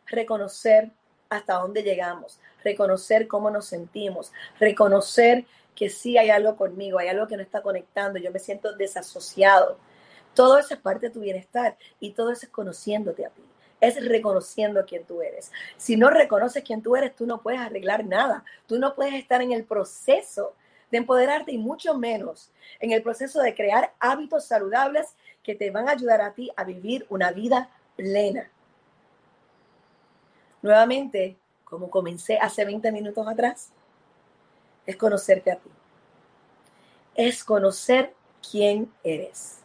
[0.06, 0.92] Reconocer
[1.30, 5.46] hasta dónde llegamos, reconocer cómo nos sentimos, reconocer
[5.76, 9.78] que sí hay algo conmigo, hay algo que no está conectando, yo me siento desasociado.
[10.34, 13.44] Todo eso es parte de tu bienestar y todo eso es conociéndote a ti,
[13.82, 15.52] es reconociendo quién tú eres.
[15.78, 19.42] Si no reconoces quién tú eres, tú no puedes arreglar nada, tú no puedes estar
[19.42, 20.54] en el proceso
[20.90, 25.90] de empoderarte y mucho menos en el proceso de crear hábitos saludables que te van
[25.90, 28.50] a ayudar a ti a vivir una vida plena.
[30.62, 33.70] Nuevamente, como comencé hace 20 minutos atrás,
[34.86, 35.70] es conocerte a ti.
[37.16, 38.14] Es conocer
[38.50, 39.63] quién eres.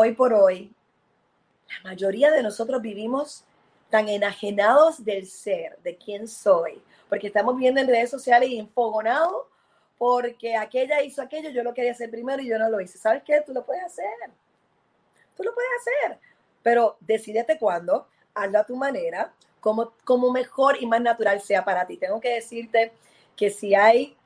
[0.00, 0.72] Hoy por hoy,
[1.68, 3.44] la mayoría de nosotros vivimos
[3.90, 9.46] tan enajenados del ser, de quién soy, porque estamos viendo en redes sociales y enfogonados
[9.98, 12.96] porque aquella hizo aquello, yo lo quería hacer primero y yo no lo hice.
[12.96, 13.42] ¿Sabes qué?
[13.44, 14.30] Tú lo puedes hacer.
[15.36, 16.20] Tú lo puedes hacer.
[16.62, 21.88] Pero decídete cuándo, hazlo a tu manera, como, como mejor y más natural sea para
[21.88, 21.96] ti.
[21.96, 22.92] Tengo que decirte
[23.34, 24.16] que si hay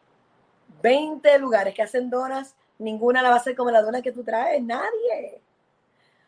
[0.82, 4.22] 20 lugares que hacen donas, ninguna la va a hacer como la dona que tú
[4.22, 5.41] traes, nadie.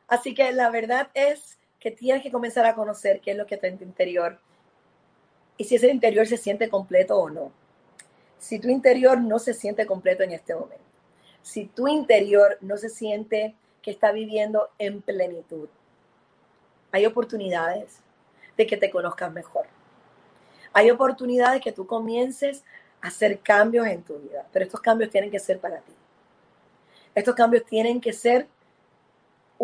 [0.08, 3.56] Así que la verdad es que tienes que comenzar a conocer qué es lo que
[3.56, 4.38] está en tu interior
[5.56, 7.52] y si ese interior se siente completo o no.
[8.38, 10.84] Si tu interior no se siente completo en este momento,
[11.42, 15.68] si tu interior no se siente que está viviendo en plenitud,
[16.90, 17.98] hay oportunidades
[18.56, 19.66] de que te conozcas mejor.
[20.72, 22.64] Hay oportunidades que tú comiences
[23.00, 25.92] a hacer cambios en tu vida, pero estos cambios tienen que ser para ti.
[27.14, 28.48] Estos cambios tienen que ser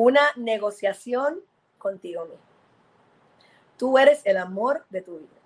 [0.03, 1.41] una negociación
[1.77, 2.41] contigo mismo.
[3.77, 5.41] Tú eres el amor de tu vida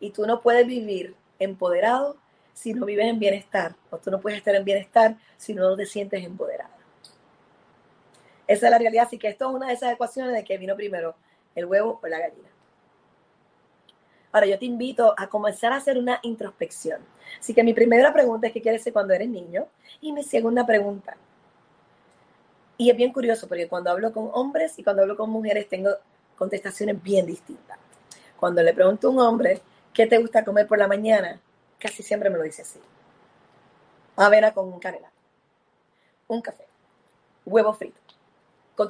[0.00, 2.16] y tú no puedes vivir empoderado
[2.54, 5.84] si no vives en bienestar, o tú no puedes estar en bienestar si no te
[5.84, 6.74] sientes empoderada.
[8.46, 10.74] Esa es la realidad, así que esto es una de esas ecuaciones de que vino
[10.74, 11.14] primero,
[11.54, 12.48] el huevo o la gallina.
[14.32, 17.02] Ahora yo te invito a comenzar a hacer una introspección.
[17.38, 19.66] Así que mi primera pregunta es qué quieres ser cuando eres niño
[20.00, 21.18] y mi segunda pregunta.
[22.76, 25.90] Y es bien curioso porque cuando hablo con hombres y cuando hablo con mujeres tengo
[26.36, 27.78] contestaciones bien distintas.
[28.38, 29.60] Cuando le pregunto a un hombre,
[29.92, 31.40] ¿qué te gusta comer por la mañana?
[31.78, 32.80] Casi siempre me lo dice así.
[34.16, 35.10] Avena con canela.
[36.26, 36.66] Un café.
[37.44, 38.00] Huevo frito.
[38.74, 38.88] Con.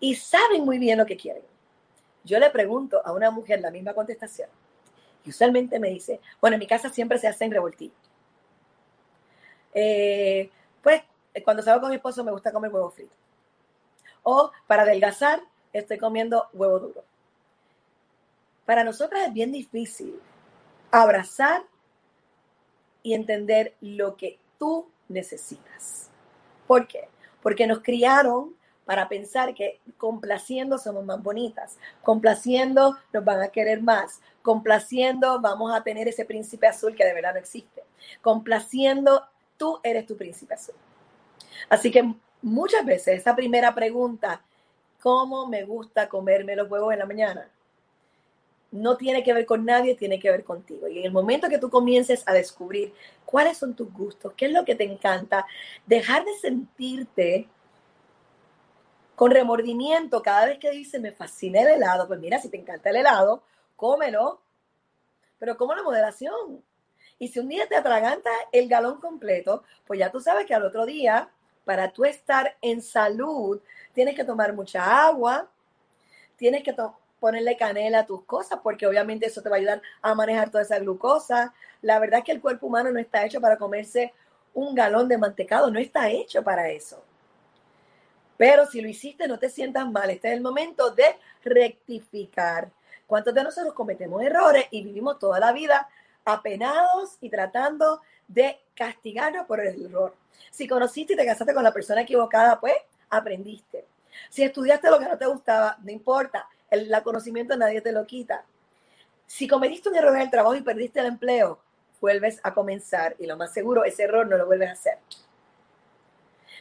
[0.00, 1.42] Y saben muy bien lo que quieren
[2.26, 4.48] yo le pregunto a una mujer la misma contestación
[5.24, 7.96] y usualmente me dice, bueno, en mi casa siempre se hacen revoltillos.
[9.72, 10.50] Eh,
[10.82, 11.02] pues
[11.42, 13.14] cuando salgo con mi esposo me gusta comer huevo frito.
[14.22, 17.04] O para adelgazar estoy comiendo huevo duro.
[18.64, 20.20] Para nosotras es bien difícil
[20.90, 21.62] abrazar
[23.02, 26.10] y entender lo que tú necesitas.
[26.66, 27.08] ¿Por qué?
[27.42, 33.82] Porque nos criaron para pensar que complaciendo somos más bonitas, complaciendo nos van a querer
[33.82, 37.82] más, complaciendo vamos a tener ese príncipe azul que de verdad no existe,
[38.22, 39.24] complaciendo
[39.56, 40.74] tú eres tu príncipe azul.
[41.68, 44.42] Así que muchas veces esa primera pregunta,
[45.00, 47.50] ¿cómo me gusta comerme los huevos en la mañana?
[48.72, 50.88] No tiene que ver con nadie, tiene que ver contigo.
[50.88, 52.92] Y en el momento que tú comiences a descubrir
[53.24, 55.46] cuáles son tus gustos, qué es lo que te encanta,
[55.86, 57.48] dejar de sentirte
[59.16, 62.90] con remordimiento cada vez que dice me fascina el helado, pues mira, si te encanta
[62.90, 63.42] el helado,
[63.74, 64.40] cómelo,
[65.38, 66.62] pero como la moderación.
[67.18, 70.64] Y si un día te atraganta el galón completo, pues ya tú sabes que al
[70.64, 71.30] otro día,
[71.66, 73.60] para tú estar en salud,
[73.92, 75.48] tienes que tomar mucha agua,
[76.36, 76.72] tienes que
[77.18, 80.62] ponerle canela a tus cosas, porque obviamente eso te va a ayudar a manejar toda
[80.62, 81.52] esa glucosa.
[81.82, 84.14] La verdad es que el cuerpo humano no está hecho para comerse
[84.54, 87.02] un galón de mantecado, no está hecho para eso.
[88.36, 90.08] Pero si lo hiciste, no te sientas mal.
[90.10, 92.70] Este es el momento de rectificar.
[93.08, 95.88] ¿Cuántos de nosotros cometemos errores y vivimos toda la vida
[96.24, 98.06] apenados y tratando de
[98.74, 100.14] castigarnos por el error?
[100.50, 102.74] Si conociste y te casaste con la persona equivocada, pues
[103.10, 103.86] aprendiste.
[104.30, 106.48] Si estudiaste lo que no te gustaba, no importa.
[106.70, 108.44] El conocimiento nadie te lo quita.
[109.26, 111.60] Si cometiste un error en el trabajo y perdiste el empleo,
[112.00, 114.98] vuelves a comenzar y lo más seguro, ese error no lo vuelves a hacer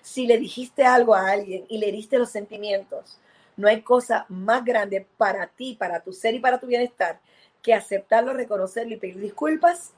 [0.05, 3.19] si le dijiste algo a alguien y le diste los sentimientos,
[3.57, 7.19] no hay cosa más grande para ti, para tu ser y para tu bienestar
[7.63, 9.93] que aceptarlo, reconocerlo y pedir disculpas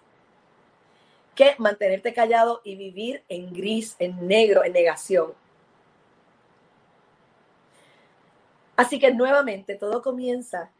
[1.38, 5.34] que mantenerte callado y vivir en gris, en negro, en negación.
[8.76, 10.71] Así que nuevamente todo comienza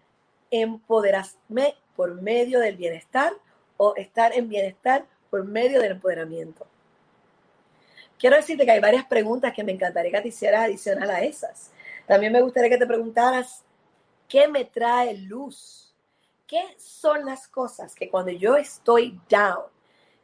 [0.50, 3.34] empoderarme por medio del bienestar
[3.78, 6.66] o estar en bienestar por medio del empoderamiento.
[8.18, 11.72] Quiero decirte que hay varias preguntas que me encantaría que te hicieras adicional a esas.
[12.08, 13.64] También me gustaría que te preguntaras,
[14.28, 15.94] ¿qué me trae luz?
[16.48, 19.77] ¿Qué son las cosas que cuando yo estoy down,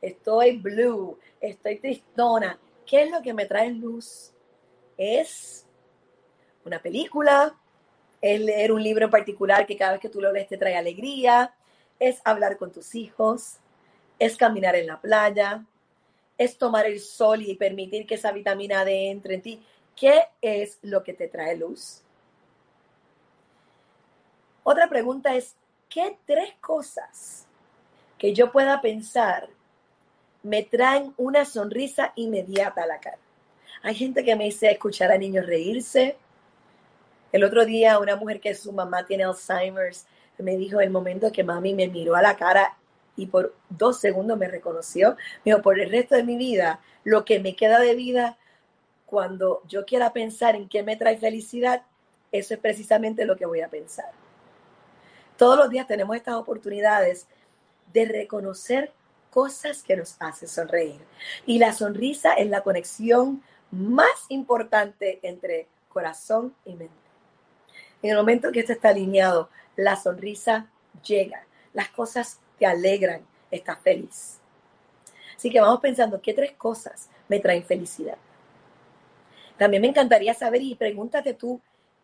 [0.04, 4.32] estoy blue, estoy tristona, qué es lo que me trae luz?
[4.98, 5.66] ¿Es
[6.64, 7.56] una película?
[8.22, 10.76] ¿Es leer un libro en particular que cada vez que tú lo lees te trae
[10.76, 11.54] alegría?
[12.00, 13.58] ¿Es hablar con tus hijos?
[14.20, 15.66] ¿Es caminar en la playa?
[16.38, 19.64] es tomar el sol y permitir que esa vitamina D entre en ti.
[19.96, 22.02] ¿Qué es lo que te trae luz?
[24.64, 25.56] Otra pregunta es,
[25.90, 27.48] ¿qué tres cosas
[28.18, 29.50] que yo pueda pensar
[30.44, 33.18] me traen una sonrisa inmediata a la cara?
[33.82, 36.18] Hay gente que me dice escuchar a niños reírse.
[37.32, 40.06] El otro día una mujer que su mamá tiene Alzheimer's
[40.38, 42.78] me dijo el momento que mami me miró a la cara
[43.16, 45.16] y por dos segundos me reconoció.
[45.46, 48.38] Me por el resto de mi vida, lo que me queda de vida,
[49.06, 51.84] cuando yo quiera pensar en qué me trae felicidad,
[52.32, 54.12] eso es precisamente lo que voy a pensar.
[55.38, 57.28] Todos los días tenemos estas oportunidades
[57.92, 58.92] de reconocer
[59.34, 61.02] cosas que nos hacen sonreír.
[61.48, 63.42] Y la sonrisa es la conexión
[63.72, 66.94] más importante entre corazón y mente.
[68.04, 70.70] En el momento que esto está alineado, la sonrisa
[71.04, 74.40] llega, las cosas te alegran, estás feliz.
[75.36, 78.18] Así que vamos pensando, ¿qué tres cosas me traen felicidad?
[79.58, 81.60] También me encantaría saber y pregúntate tú,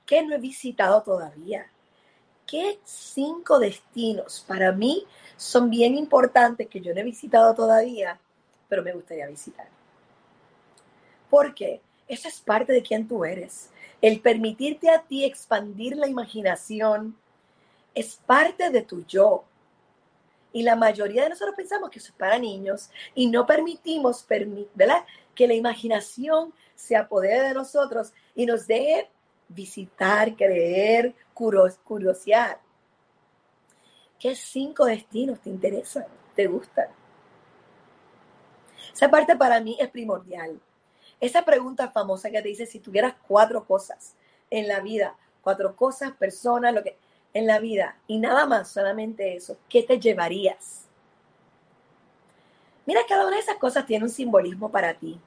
[0.05, 1.69] ¿qué no he visitado todavía?
[2.49, 5.05] ¿Qué cinco destinos para mí
[5.37, 8.19] son bien importantes que yo no he visitado todavía,
[8.67, 9.67] pero me gustaría visitar?
[11.29, 13.69] Porque eso es parte de quién tú eres.
[14.01, 17.15] El permitirte a ti expandir la imaginación
[17.93, 19.43] es parte de tu yo.
[20.51, 24.25] Y la mayoría de nosotros pensamos que eso es para niños y no permitimos
[24.73, 25.05] ¿verdad?
[25.35, 29.07] que la imaginación se apodere de nosotros y nos deje
[29.49, 31.13] visitar, creer,
[31.83, 32.59] curiosear.
[34.19, 36.05] ¿Qué cinco destinos te interesan?
[36.35, 36.87] ¿Te gustan?
[38.93, 40.59] Esa parte para mí es primordial.
[41.19, 44.15] Esa pregunta famosa que te dice si tuvieras cuatro cosas
[44.49, 46.97] en la vida, cuatro cosas, personas, lo que
[47.33, 50.85] en la vida y nada más, solamente eso, ¿qué te llevarías?
[52.85, 55.19] Mira, cada una de esas cosas tiene un simbolismo para ti.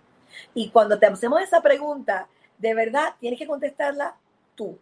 [0.55, 2.27] Y cuando te hacemos esa pregunta,
[2.59, 4.17] de verdad tienes que contestarla
[4.57, 4.79] tú.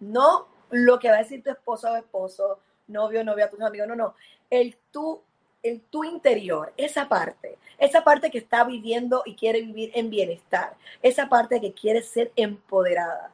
[0.00, 3.96] No lo que va a decir tu esposo o esposo, novio, novia, tus amigos, no,
[3.96, 4.14] no.
[4.48, 5.22] El tú,
[5.62, 10.76] el tu interior, esa parte, esa parte que está viviendo y quiere vivir en bienestar,
[11.02, 13.32] esa parte que quiere ser empoderada.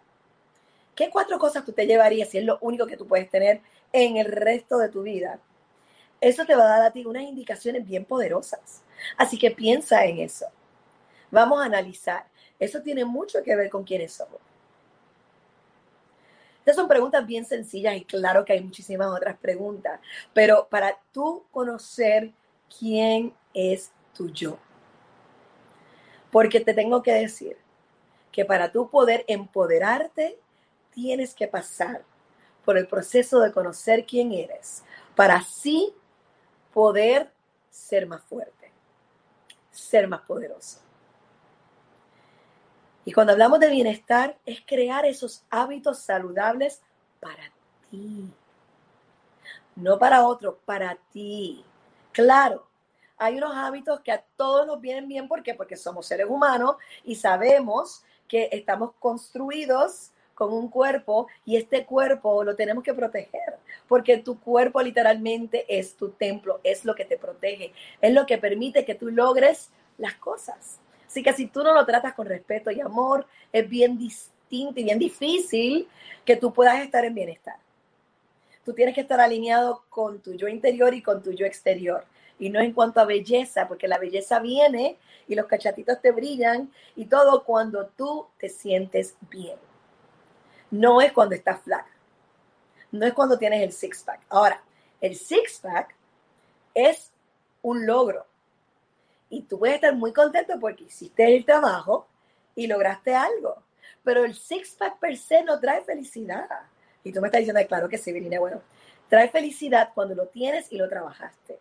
[0.95, 3.61] ¿Qué cuatro cosas tú te llevarías si es lo único que tú puedes tener
[3.93, 5.39] en el resto de tu vida?
[6.21, 8.83] Eso te va a dar a ti unas indicaciones bien poderosas.
[9.19, 10.47] Así que piensa en eso.
[11.31, 12.25] Vamos a analizar.
[12.59, 14.41] Eso tiene mucho que ver con quiénes somos.
[16.67, 20.01] Estas son preguntas bien sencillas y claro que hay muchísimas otras preguntas,
[20.35, 22.33] pero para tú conocer
[22.77, 24.59] quién es tu yo.
[26.33, 27.57] Porque te tengo que decir
[28.33, 30.41] que para tú poder empoderarte,
[30.91, 32.03] tienes que pasar
[32.65, 34.83] por el proceso de conocer quién eres,
[35.15, 35.95] para así
[36.75, 37.31] poder
[37.71, 38.73] ser más fuerte,
[39.71, 40.86] ser más poderoso.
[43.07, 46.83] Y cuando hablamos de bienestar, es crear esos hábitos saludables
[47.21, 47.53] para
[47.89, 48.29] ti.
[49.77, 51.65] No para otro, para ti.
[52.11, 52.67] Claro,
[53.17, 55.29] hay unos hábitos que a todos nos vienen bien.
[55.29, 55.55] ¿Por qué?
[55.55, 62.43] Porque somos seres humanos y sabemos que estamos construidos con un cuerpo y este cuerpo
[62.43, 67.17] lo tenemos que proteger, porque tu cuerpo literalmente es tu templo, es lo que te
[67.17, 70.81] protege, es lo que permite que tú logres las cosas.
[71.17, 74.85] Así que si tú no lo tratas con respeto y amor, es bien distinto y
[74.85, 75.89] bien difícil
[76.27, 77.57] que tú puedas estar en bienestar.
[78.67, 82.05] Tú tienes que estar alineado con tu yo interior y con tu yo exterior.
[82.39, 86.71] Y no en cuanto a belleza, porque la belleza viene y los cachatitos te brillan
[86.97, 89.57] y todo cuando tú te sientes bien.
[90.71, 91.97] No es cuando estás flaca.
[92.93, 94.21] No es cuando tienes el six pack.
[94.29, 94.63] Ahora,
[95.01, 95.95] el six pack
[96.75, 97.11] es
[97.63, 98.27] un logro.
[99.29, 102.07] Y tú puedes estar muy contento porque hiciste el trabajo
[102.55, 103.63] y lograste algo.
[104.05, 106.49] Pero el six pack per se no trae felicidad.
[107.03, 108.63] Y tú me estás diciendo, claro que sí, Virginia, bueno,
[109.09, 111.59] trae felicidad cuando lo tienes y lo trabajaste.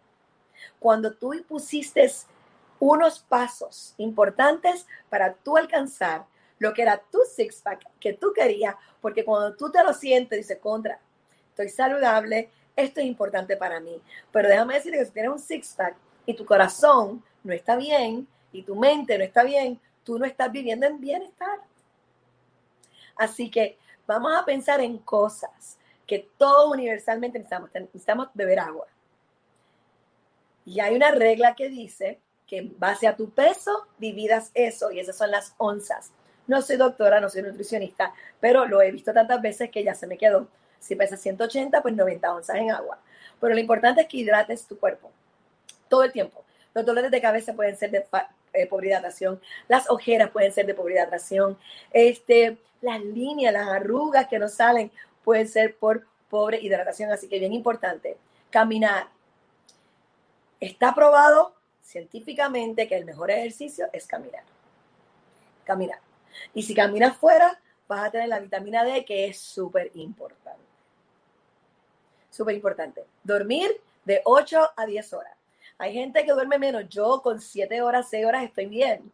[0.80, 2.10] Cuando tú pusiste
[2.80, 6.26] unos pasos importantes para tú alcanzar
[6.60, 10.38] lo que era tu six pack que tú querías, porque cuando tú te lo sientes,
[10.38, 11.00] dices, contra,
[11.50, 14.02] estoy saludable, esto es importante para mí.
[14.32, 15.96] Pero déjame decirte que si tienes un six pack
[16.26, 20.52] y tu corazón no está bien y tu mente no está bien, tú no estás
[20.52, 21.60] viviendo en bienestar.
[23.16, 27.70] Así que vamos a pensar en cosas que todos universalmente necesitamos.
[27.74, 28.88] Necesitamos beber agua.
[30.66, 35.00] Y hay una regla que dice que en base a tu peso dividas eso y
[35.00, 36.12] esas son las onzas.
[36.48, 40.08] No soy doctora, no soy nutricionista, pero lo he visto tantas veces que ya se
[40.08, 40.48] me quedó.
[40.80, 43.00] Si pesa 180, pues 90 onzas en agua.
[43.40, 45.12] Pero lo importante es que hidrates tu cuerpo
[45.88, 46.45] todo el tiempo.
[46.76, 48.06] Los dolores de cabeza pueden ser de
[48.52, 51.58] eh, pobre hidratación, las ojeras pueden ser de pobre hidratación,
[51.92, 54.92] este, las líneas, las arrugas que nos salen
[55.24, 57.10] pueden ser por pobre hidratación.
[57.12, 58.18] Así que bien importante,
[58.50, 59.08] caminar.
[60.60, 64.44] Está probado científicamente que el mejor ejercicio es caminar.
[65.64, 66.00] Caminar.
[66.54, 67.58] Y si caminas fuera,
[67.88, 70.60] vas a tener la vitamina D, que es súper importante.
[72.30, 73.06] Súper importante.
[73.24, 75.35] Dormir de 8 a 10 horas.
[75.78, 76.88] Hay gente que duerme menos.
[76.90, 79.12] Yo con 7 horas, 6 horas estoy bien.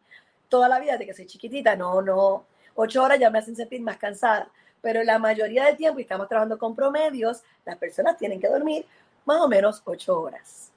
[0.49, 2.45] Toda la vida, de que soy chiquitita, no, no.
[2.75, 4.49] 8 horas ya me hacen sentir más cansada.
[4.81, 8.85] Pero la mayoría del tiempo, y estamos trabajando con promedios, las personas tienen que dormir
[9.25, 10.71] más o menos 8 horas.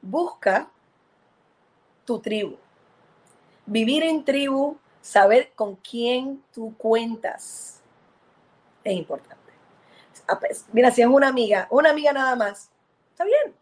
[0.00, 0.70] Busca
[2.04, 2.56] tu tribu
[3.68, 7.80] vivir en tribu, saber con quién tú cuentas,
[8.82, 9.36] es importante.
[10.26, 12.70] Ah, pues, mira, si es una amiga, una amiga nada más,
[13.12, 13.54] está bien.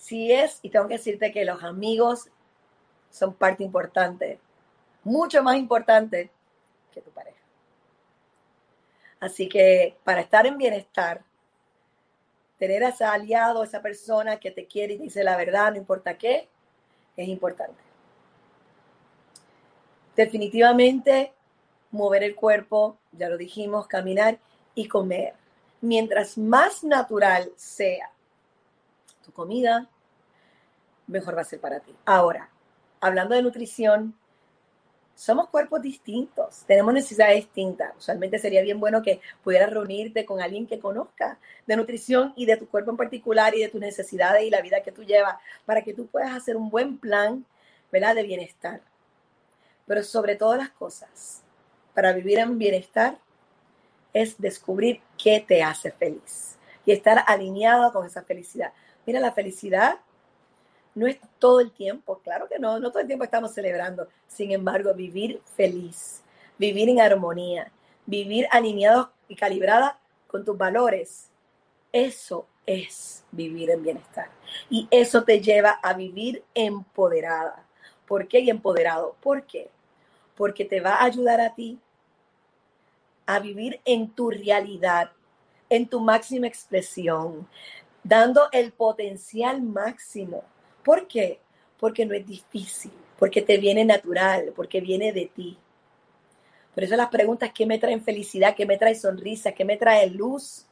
[0.00, 2.30] Si es, y tengo que decirte que los amigos
[3.10, 4.40] son parte importante,
[5.04, 6.30] mucho más importante
[6.90, 7.36] que tu pareja.
[9.20, 11.22] Así que para estar en bienestar,
[12.58, 15.76] tener a ese aliado, esa persona que te quiere y te dice la verdad, no
[15.76, 16.48] importa qué,
[17.14, 17.82] es importante.
[20.16, 21.34] Definitivamente,
[21.90, 24.38] mover el cuerpo, ya lo dijimos, caminar
[24.74, 25.34] y comer.
[25.82, 28.10] Mientras más natural sea
[29.32, 29.88] comida,
[31.06, 31.94] mejor va a ser para ti.
[32.04, 32.50] Ahora,
[33.00, 34.14] hablando de nutrición,
[35.14, 37.92] somos cuerpos distintos, tenemos necesidades distintas.
[37.98, 42.56] Usualmente sería bien bueno que pudieras reunirte con alguien que conozca de nutrición y de
[42.56, 45.82] tu cuerpo en particular y de tus necesidades y la vida que tú llevas para
[45.82, 47.44] que tú puedas hacer un buen plan,
[47.92, 48.14] ¿verdad?
[48.14, 48.80] De bienestar.
[49.86, 51.42] Pero sobre todas las cosas,
[51.92, 53.18] para vivir en bienestar,
[54.14, 56.56] es descubrir qué te hace feliz
[56.86, 58.72] y estar alineado con esa felicidad.
[59.10, 59.98] Mira, la felicidad
[60.94, 64.06] no es todo el tiempo, claro que no, no todo el tiempo estamos celebrando.
[64.28, 66.22] Sin embargo, vivir feliz,
[66.58, 67.72] vivir en armonía,
[68.06, 69.98] vivir alineado y calibrada
[70.28, 71.28] con tus valores,
[71.92, 74.30] eso es vivir en bienestar.
[74.68, 77.64] Y eso te lleva a vivir empoderada.
[78.06, 79.16] ¿Por qué y empoderado?
[79.20, 79.70] ¿Por qué?
[80.40, 81.78] porque te va a ayudar a ti
[83.26, 85.12] a vivir en tu realidad,
[85.68, 87.46] en tu máxima expresión,
[88.02, 90.44] dando el potencial máximo.
[90.84, 91.40] ¿Por qué?
[91.78, 95.58] Porque no es difícil, porque te viene natural, porque viene de ti.
[96.74, 98.54] Por eso las preguntas, ¿qué me traen felicidad?
[98.54, 99.52] ¿Qué me trae sonrisa?
[99.52, 100.66] ¿Qué me trae luz?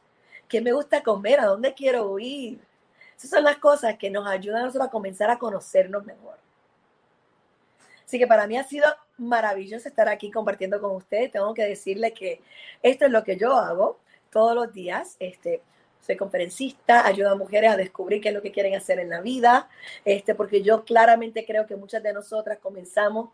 [0.47, 1.39] ¿Qué me gusta comer?
[1.39, 2.59] ¿A dónde quiero ir?
[3.17, 6.37] Esas son las cosas que nos ayudan a nosotros a comenzar a conocernos mejor.
[8.05, 11.31] Así que para mí ha sido maravilloso estar aquí compartiendo con ustedes.
[11.31, 12.41] Tengo que decirle que
[12.81, 13.99] esto es lo que yo hago
[14.31, 15.15] todos los días.
[15.19, 15.61] Este,
[16.17, 19.69] conferencista, ayudo a mujeres a descubrir qué es lo que quieren hacer en la vida,
[20.05, 23.29] este, porque yo claramente creo que muchas de nosotras comenzamos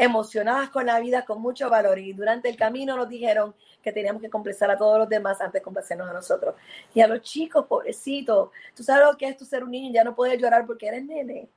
[0.00, 1.98] emocionadas con la vida, con mucho valor.
[1.98, 5.60] Y durante el camino nos dijeron que teníamos que complacer a todos los demás antes
[5.60, 6.54] de complacernos a nosotros.
[6.94, 9.92] Y a los chicos, pobrecitos, tú sabes lo que es tu ser un niño y
[9.92, 11.50] ya no puedes llorar porque eres nene.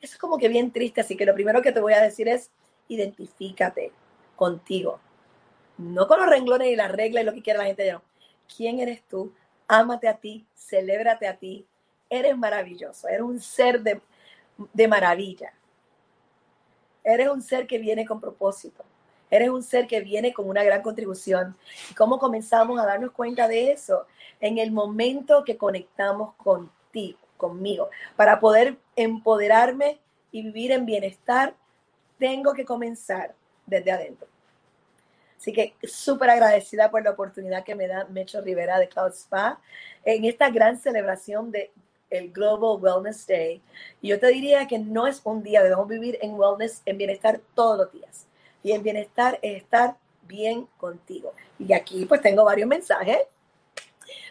[0.00, 1.02] Eso es como que bien triste.
[1.02, 2.50] Así que lo primero que te voy a decir es,
[2.88, 3.92] identifícate
[4.36, 4.98] contigo.
[5.76, 7.92] No con los renglones y las reglas y lo que quiera la gente.
[7.92, 8.02] No.
[8.56, 9.34] ¿Quién eres tú?
[9.74, 11.66] Ámate a ti, celébrate a ti.
[12.10, 14.02] Eres maravilloso, eres un ser de,
[14.74, 15.54] de maravilla
[17.02, 18.84] Eres un ser que viene con propósito.
[19.30, 21.56] Eres un ser que viene con una gran contribución.
[21.90, 24.06] ¿Y cómo comenzamos a darnos cuenta de eso?
[24.42, 27.88] En el momento que conectamos contigo, conmigo.
[28.14, 29.98] Para poder empoderarme
[30.32, 31.54] y vivir en bienestar,
[32.18, 34.28] tengo que comenzar desde adentro.
[35.42, 39.60] Así que súper agradecida por la oportunidad que me da Mecho Rivera de Cloud Spa
[40.04, 41.72] en esta gran celebración de
[42.10, 43.60] el Global Wellness Day.
[44.00, 47.76] Yo te diría que no es un día, debemos vivir en wellness, en bienestar todos
[47.76, 48.28] los días.
[48.62, 49.96] Y en bienestar es estar
[50.28, 51.32] bien contigo.
[51.58, 53.18] Y aquí pues tengo varios mensajes.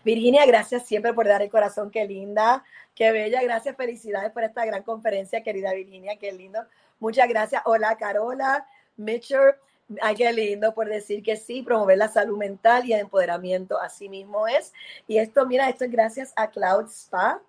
[0.05, 2.64] Virginia, gracias siempre por dar el corazón, qué linda,
[2.95, 6.62] qué bella, gracias, felicidades por esta gran conferencia, querida Virginia, qué lindo.
[7.01, 7.64] Muchas gracias.
[7.66, 9.55] Hola, Carola, Mitchell.
[10.01, 14.09] Ay, qué lindo por decir que sí, promover la salud mental y el empoderamiento, así
[14.09, 14.73] mismo es.
[15.07, 17.41] Y esto, mira, esto es gracias a Cloud Spa,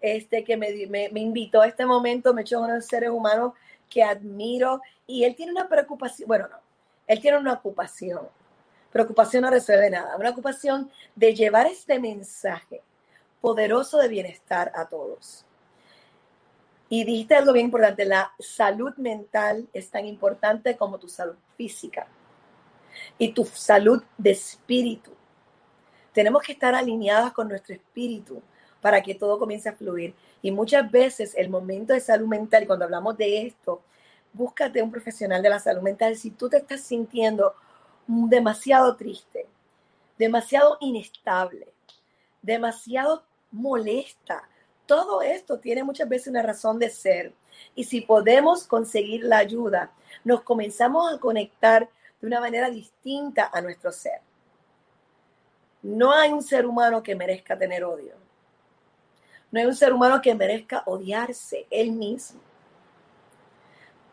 [0.00, 3.54] este, que me, me, invitó a este momento, me echó uno de los seres humanos
[3.90, 6.58] que admiro y él tiene una preocupación, bueno, no,
[7.06, 8.28] él tiene una ocupación.
[8.92, 12.82] Preocupación no resuelve nada, una ocupación de llevar este mensaje
[13.40, 15.44] poderoso de bienestar a todos.
[16.88, 22.06] Y dijiste algo bien importante, la salud mental es tan importante como tu salud física
[23.18, 25.12] y tu salud de espíritu.
[26.12, 28.40] Tenemos que estar alineadas con nuestro espíritu
[28.80, 30.14] para que todo comience a fluir.
[30.40, 33.82] Y muchas veces el momento de salud mental, cuando hablamos de esto,
[34.32, 37.54] búscate un profesional de la salud mental si tú te estás sintiendo
[38.06, 39.46] demasiado triste,
[40.16, 41.68] demasiado inestable,
[42.40, 44.48] demasiado molesta.
[44.86, 47.34] Todo esto tiene muchas veces una razón de ser.
[47.74, 49.92] Y si podemos conseguir la ayuda,
[50.24, 51.88] nos comenzamos a conectar
[52.20, 54.20] de una manera distinta a nuestro ser.
[55.82, 58.14] No hay un ser humano que merezca tener odio.
[59.50, 62.40] No hay un ser humano que merezca odiarse él mismo.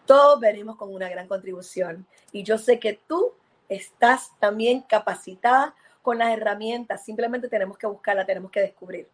[0.05, 3.33] Todos venimos con una gran contribución y yo sé que tú
[3.67, 7.03] estás también capacitada con las herramientas.
[7.03, 9.09] Simplemente tenemos que buscarla, tenemos que descubrir.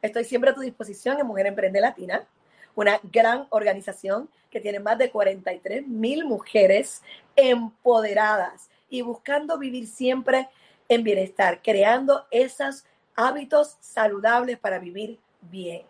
[0.00, 2.26] Estoy siempre a tu disposición en Mujer Emprende Latina,
[2.74, 7.02] una gran organización que tiene más de 43 mil mujeres
[7.36, 10.48] empoderadas y buscando vivir siempre
[10.88, 15.82] en bienestar, creando esos hábitos saludables para vivir bien.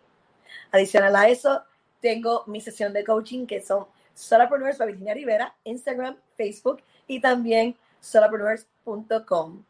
[0.71, 1.63] Adicional a eso,
[1.99, 7.75] tengo mi sesión de coaching que son Solapreneurs by Virginia Rivera, Instagram, Facebook y también
[7.99, 9.63] solapreneurs.com.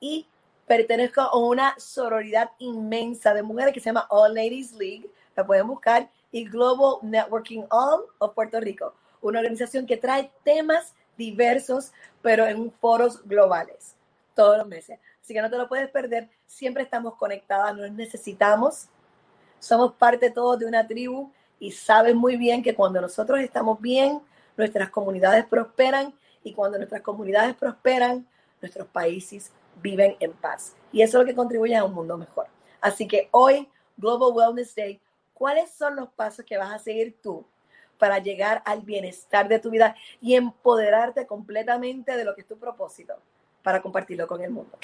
[0.00, 0.26] Y
[0.66, 5.66] pertenezco a una sororidad inmensa de mujeres que se llama All Ladies League, la pueden
[5.66, 12.46] buscar, y Global Networking All of Puerto Rico, una organización que trae temas diversos, pero
[12.46, 13.94] en foros globales,
[14.34, 14.98] todos los meses.
[15.22, 18.88] Así que no te lo puedes perder, siempre estamos conectadas, nos necesitamos
[19.60, 24.20] somos parte todos de una tribu y sabes muy bien que cuando nosotros estamos bien,
[24.56, 28.26] nuestras comunidades prosperan y cuando nuestras comunidades prosperan,
[28.62, 29.52] nuestros países
[29.82, 30.74] viven en paz.
[30.92, 32.46] Y eso es lo que contribuye a un mundo mejor.
[32.80, 33.68] Así que hoy,
[33.98, 34.98] Global Wellness Day,
[35.40, 37.46] ¿cuáles son los pasos que vas a seguir tú
[37.96, 42.58] para llegar al bienestar de tu vida y empoderarte completamente de lo que es tu
[42.58, 43.14] propósito
[43.62, 44.76] para compartirlo con el mundo?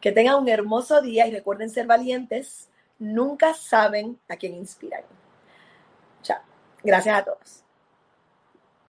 [0.00, 2.68] Que tengan un hermoso día y recuerden ser valientes
[2.98, 5.04] nunca saben a quién inspiran.
[6.22, 6.40] Chao.
[6.82, 7.67] Gracias a todos.